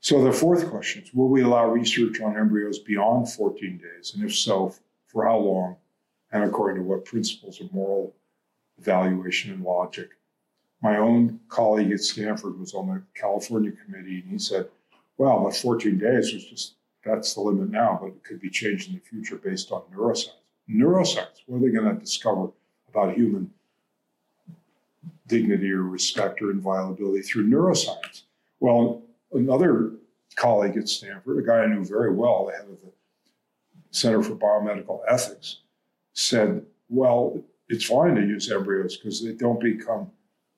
[0.00, 4.14] so the fourth question is, will we allow research on embryos beyond 14 days?
[4.14, 4.74] And if so,
[5.06, 5.76] for how long?
[6.30, 8.14] And according to what principles of moral
[8.78, 10.10] evaluation and logic?
[10.80, 14.68] My own colleague at Stanford was on the California committee, and he said,
[15.16, 16.74] well, but 14 days is just,
[17.04, 20.34] that's the limit now, but it could be changed in the future based on neuroscience.
[20.70, 22.50] Neuroscience, what are they going to discover
[22.88, 23.50] about human
[25.26, 28.22] dignity or respect or inviolability through neuroscience?
[28.60, 29.02] Well,
[29.32, 29.92] another
[30.36, 32.92] colleague at Stanford, a guy I knew very well, the head of the
[33.90, 35.60] Center for Biomedical Ethics,
[36.12, 40.10] said, well, it's fine to use embryos because they don't become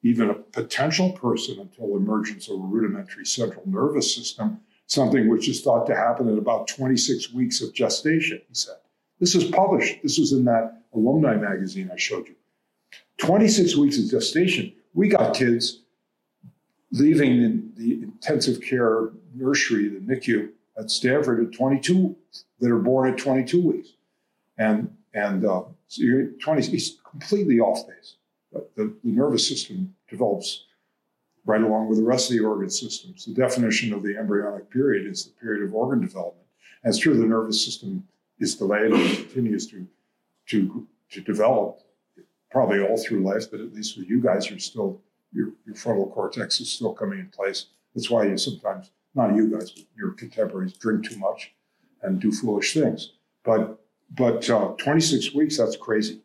[0.02, 5.60] even a potential person until emergence of a rudimentary central nervous system, something which is
[5.60, 8.76] thought to happen in about 26 weeks of gestation, he said.
[9.20, 10.02] This is published.
[10.02, 12.34] This was in that alumni magazine I showed you.
[13.18, 14.72] 26 weeks of gestation.
[14.94, 15.80] We got kids
[16.90, 22.16] leaving the intensive care nursery, the NICU at Stanford at 22,
[22.60, 23.90] that are born at 22 weeks.
[24.58, 28.16] And, and uh, so you're 20, he's completely off base.
[28.52, 30.64] The, the, the nervous system develops
[31.44, 33.24] right along with the rest of the organ systems.
[33.24, 36.46] The definition of the embryonic period is the period of organ development.
[36.82, 38.08] And it's true the nervous system
[38.40, 39.86] is delayed and continues to,
[40.48, 41.80] to, to develop
[42.50, 45.00] probably all through life, but at least with you guys, you're still
[45.32, 47.66] your, your frontal cortex is still coming in place.
[47.94, 51.52] That's why you sometimes, not you guys, but your contemporaries drink too much
[52.02, 53.12] and do foolish things.
[53.44, 53.78] But
[54.12, 56.20] but uh, 26 weeks, that's crazy.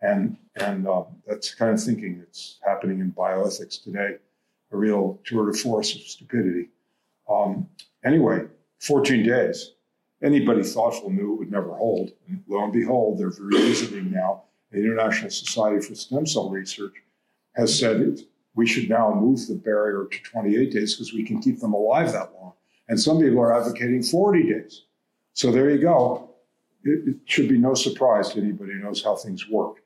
[0.00, 4.16] And and uh, that's kind of thinking that's happening in bioethics today,
[4.72, 6.70] a real tour de force of stupidity.
[7.28, 7.68] Um,
[8.04, 8.46] anyway,
[8.80, 9.72] 14 days.
[10.22, 12.12] Anybody thoughtful knew it would never hold.
[12.28, 14.44] And lo and behold, they're revisiting now.
[14.70, 16.94] The International Society for Stem Cell Research
[17.54, 18.20] has said it,
[18.54, 22.12] we should now move the barrier to 28 days because we can keep them alive
[22.12, 22.54] that long.
[22.88, 24.82] And some people are advocating 40 days.
[25.34, 26.30] So there you go.
[26.82, 29.82] It, it should be no surprise to anybody who knows how things work.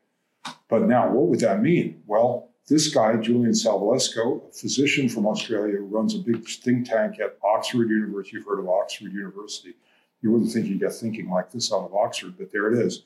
[0.68, 2.02] But now, what would that mean?
[2.06, 7.18] Well, this guy, Julian Savulescu, a physician from Australia who runs a big think tank
[7.18, 8.36] at Oxford University.
[8.36, 9.74] You've heard of Oxford University.
[10.22, 13.04] You wouldn't think you'd get thinking like this out of Oxford, but there it is.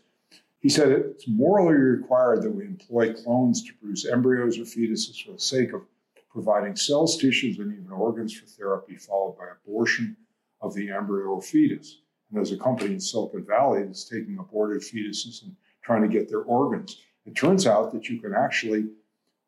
[0.60, 5.32] He said it's morally required that we employ clones to produce embryos or fetuses for
[5.32, 5.82] the sake of
[6.30, 10.16] providing cells, tissues, and even organs for therapy, followed by abortion
[10.60, 12.00] of the embryo or fetus.
[12.28, 16.28] And there's a company in Silicon Valley that's taking aborted fetuses and trying to get
[16.28, 17.00] their organs.
[17.26, 18.86] It turns out that you can actually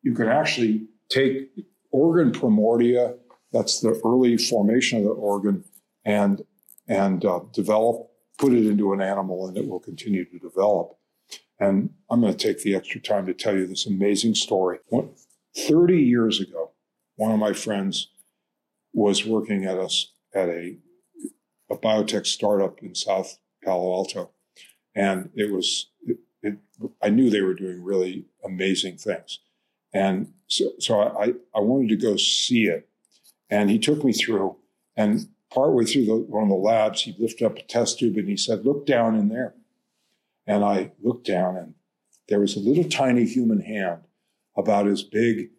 [0.03, 1.49] you can actually take
[1.91, 3.17] organ primordia,
[3.51, 5.63] that's the early formation of the organ,
[6.05, 6.43] and
[6.87, 10.97] and uh, develop, put it into an animal, and it will continue to develop.
[11.59, 14.79] And I'm going to take the extra time to tell you this amazing story.
[15.55, 16.71] 30 years ago,
[17.15, 18.09] one of my friends
[18.93, 20.77] was working at us at a,
[21.69, 24.31] a biotech startup in South Palo Alto.
[24.95, 26.57] And it was, it, it,
[27.01, 29.39] I knew they were doing really amazing things.
[29.93, 32.87] And so, so I, I wanted to go see it.
[33.49, 34.57] And he took me through.
[34.95, 38.27] And partway through the, one of the labs, he lifted up a test tube and
[38.27, 39.55] he said, Look down in there.
[40.45, 41.73] And I looked down, and
[42.29, 44.01] there was a little tiny human hand
[44.55, 45.49] about as big,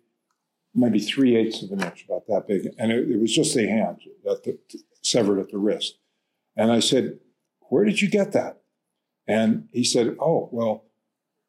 [0.74, 2.68] maybe three eighths of an inch, about that big.
[2.78, 4.58] And it, it was just a hand that the,
[5.02, 5.98] severed at the wrist.
[6.56, 7.18] And I said,
[7.68, 8.62] Where did you get that?
[9.26, 10.84] And he said, Oh, well,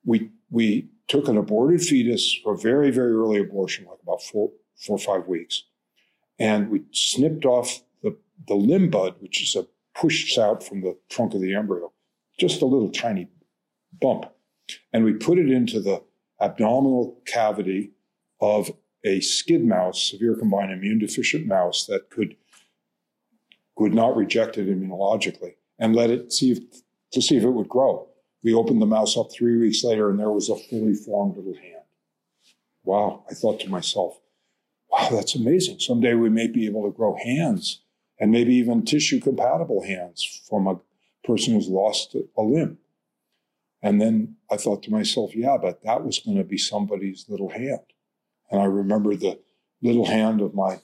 [0.06, 4.52] we, we took an aborted fetus for a very, very early abortion, like about four,
[4.76, 5.64] four or five weeks.
[6.38, 7.82] And we snipped off
[8.48, 11.92] the, limb bud, which is a pushed out from the trunk of the embryo
[12.40, 13.28] just a little tiny
[14.02, 14.26] bump.
[14.94, 16.02] And we put it into the
[16.40, 17.92] abdominal cavity
[18.40, 18.72] of
[19.04, 22.36] a SCID mouse, severe combined immune deficient mouse that could
[23.78, 26.60] would not reject it immunologically, and let it see if,
[27.12, 28.10] to see if it would grow.
[28.44, 31.54] We opened the mouse up three weeks later, and there was a fully formed little
[31.54, 31.86] hand.
[32.84, 33.24] Wow!
[33.30, 34.20] I thought to myself,
[34.92, 35.80] "Wow, that's amazing.
[35.80, 37.82] Someday we may be able to grow hands,
[38.20, 40.80] and maybe even tissue compatible hands from a
[41.24, 42.78] person who's lost a limb.
[43.82, 47.50] And then I thought to myself, yeah, but that was going to be somebody's little
[47.50, 47.80] hand.
[48.52, 49.40] And I remember the
[49.82, 50.82] little hand of my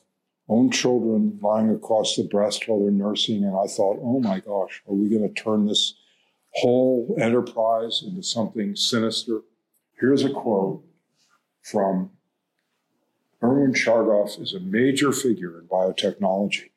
[0.47, 3.43] own children lying across the breast while they're nursing.
[3.43, 5.95] And I thought, oh my gosh, are we going to turn this
[6.55, 9.41] whole enterprise into something sinister.
[9.99, 10.83] Here's a quote
[11.61, 12.11] from
[13.43, 16.69] Erwin Chargaff is a major figure in biotechnology,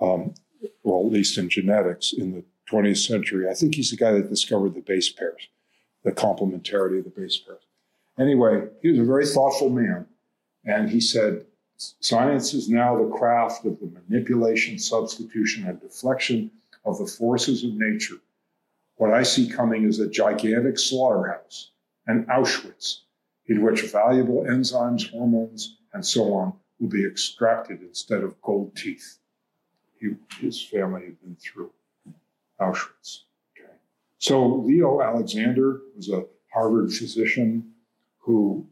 [0.00, 0.34] um,
[0.82, 3.48] well, at least in genetics in the 20th century.
[3.48, 5.48] I think he's the guy that discovered the base pairs,
[6.04, 7.62] the complementarity of the base pairs.
[8.18, 10.06] Anyway, he was a very thoughtful man.
[10.64, 11.46] And he said,
[11.76, 16.50] Science is now the craft of the manipulation, substitution, and deflection
[16.84, 18.16] of the forces of nature.
[18.96, 21.70] What I see coming is a gigantic slaughterhouse,
[22.08, 23.02] an Auschwitz,
[23.46, 29.18] in which valuable enzymes, hormones, and so on will be extracted instead of gold teeth.
[30.00, 31.70] He, his family had been through
[32.60, 33.22] Auschwitz.
[33.56, 33.72] Okay.
[34.18, 37.72] So Leo Alexander was a Harvard physician
[38.18, 38.66] who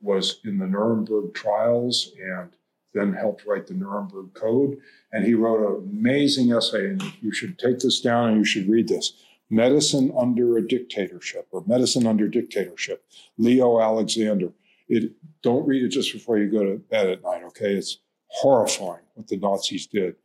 [0.00, 2.50] was in the Nuremberg trials and
[2.92, 4.78] then helped write the Nuremberg Code.
[5.12, 8.68] And he wrote an amazing essay, and you should take this down and you should
[8.68, 9.12] read this
[9.48, 13.04] Medicine Under a Dictatorship, or Medicine Under Dictatorship,
[13.36, 14.52] Leo Alexander.
[14.88, 15.12] It,
[15.42, 17.74] don't read it just before you go to bed at night, okay?
[17.74, 20.16] It's horrifying what the Nazis did,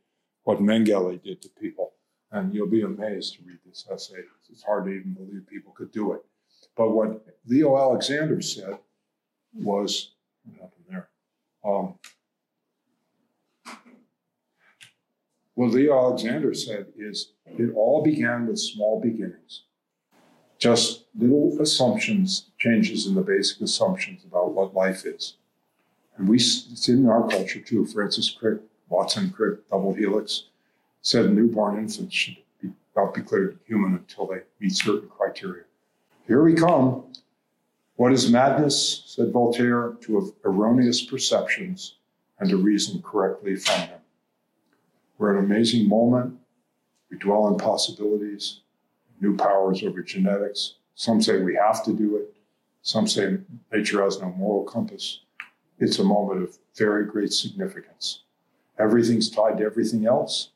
[0.46, 1.92] what Mengele did to people.
[2.30, 4.20] And you'll be amazed to read this essay.
[4.48, 6.24] It's hard to even believe people could do it.
[6.76, 8.78] But what Leo Alexander said
[9.52, 10.12] was
[10.44, 11.08] what happened there?
[11.64, 11.94] Um,
[15.54, 19.64] what Leo Alexander said is it all began with small beginnings,
[20.58, 25.38] just little assumptions, changes in the basic assumptions about what life is.
[26.16, 27.84] And we, it's in our culture too.
[27.86, 30.44] Francis Crick, Watson Crick, double helix,
[31.02, 35.64] said newborn infants should be, not be declared human until they meet certain criteria.
[36.26, 37.12] Here we come.
[37.96, 41.96] What is madness, said Voltaire, to have erroneous perceptions
[42.38, 44.00] and to reason correctly from them?
[45.18, 46.38] We're at an amazing moment.
[47.10, 48.60] We dwell on possibilities,
[49.20, 50.74] new powers over genetics.
[50.94, 52.34] Some say we have to do it.
[52.82, 53.38] Some say
[53.72, 55.20] nature has no moral compass.
[55.78, 58.24] It's a moment of very great significance.
[58.78, 60.50] Everything's tied to everything else.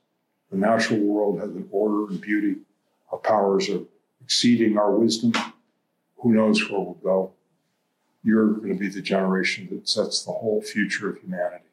[0.50, 2.56] The natural world has an order and beauty.
[3.10, 3.80] Our powers are
[4.22, 5.32] exceeding our wisdom
[6.18, 7.32] who knows where we'll go.
[8.22, 11.64] You're going to be the generation that sets the whole future of humanity.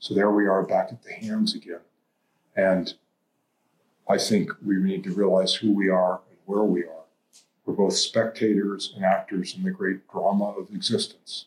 [0.00, 1.80] So there we are back at the hands again.
[2.56, 2.94] And
[4.08, 7.04] I think we need to realize who we are and where we are.
[7.64, 11.46] We're both spectators and actors in the great drama of existence.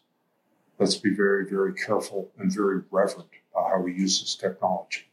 [0.79, 5.10] Let's be very, very careful and very reverent Uh, how we use this technology.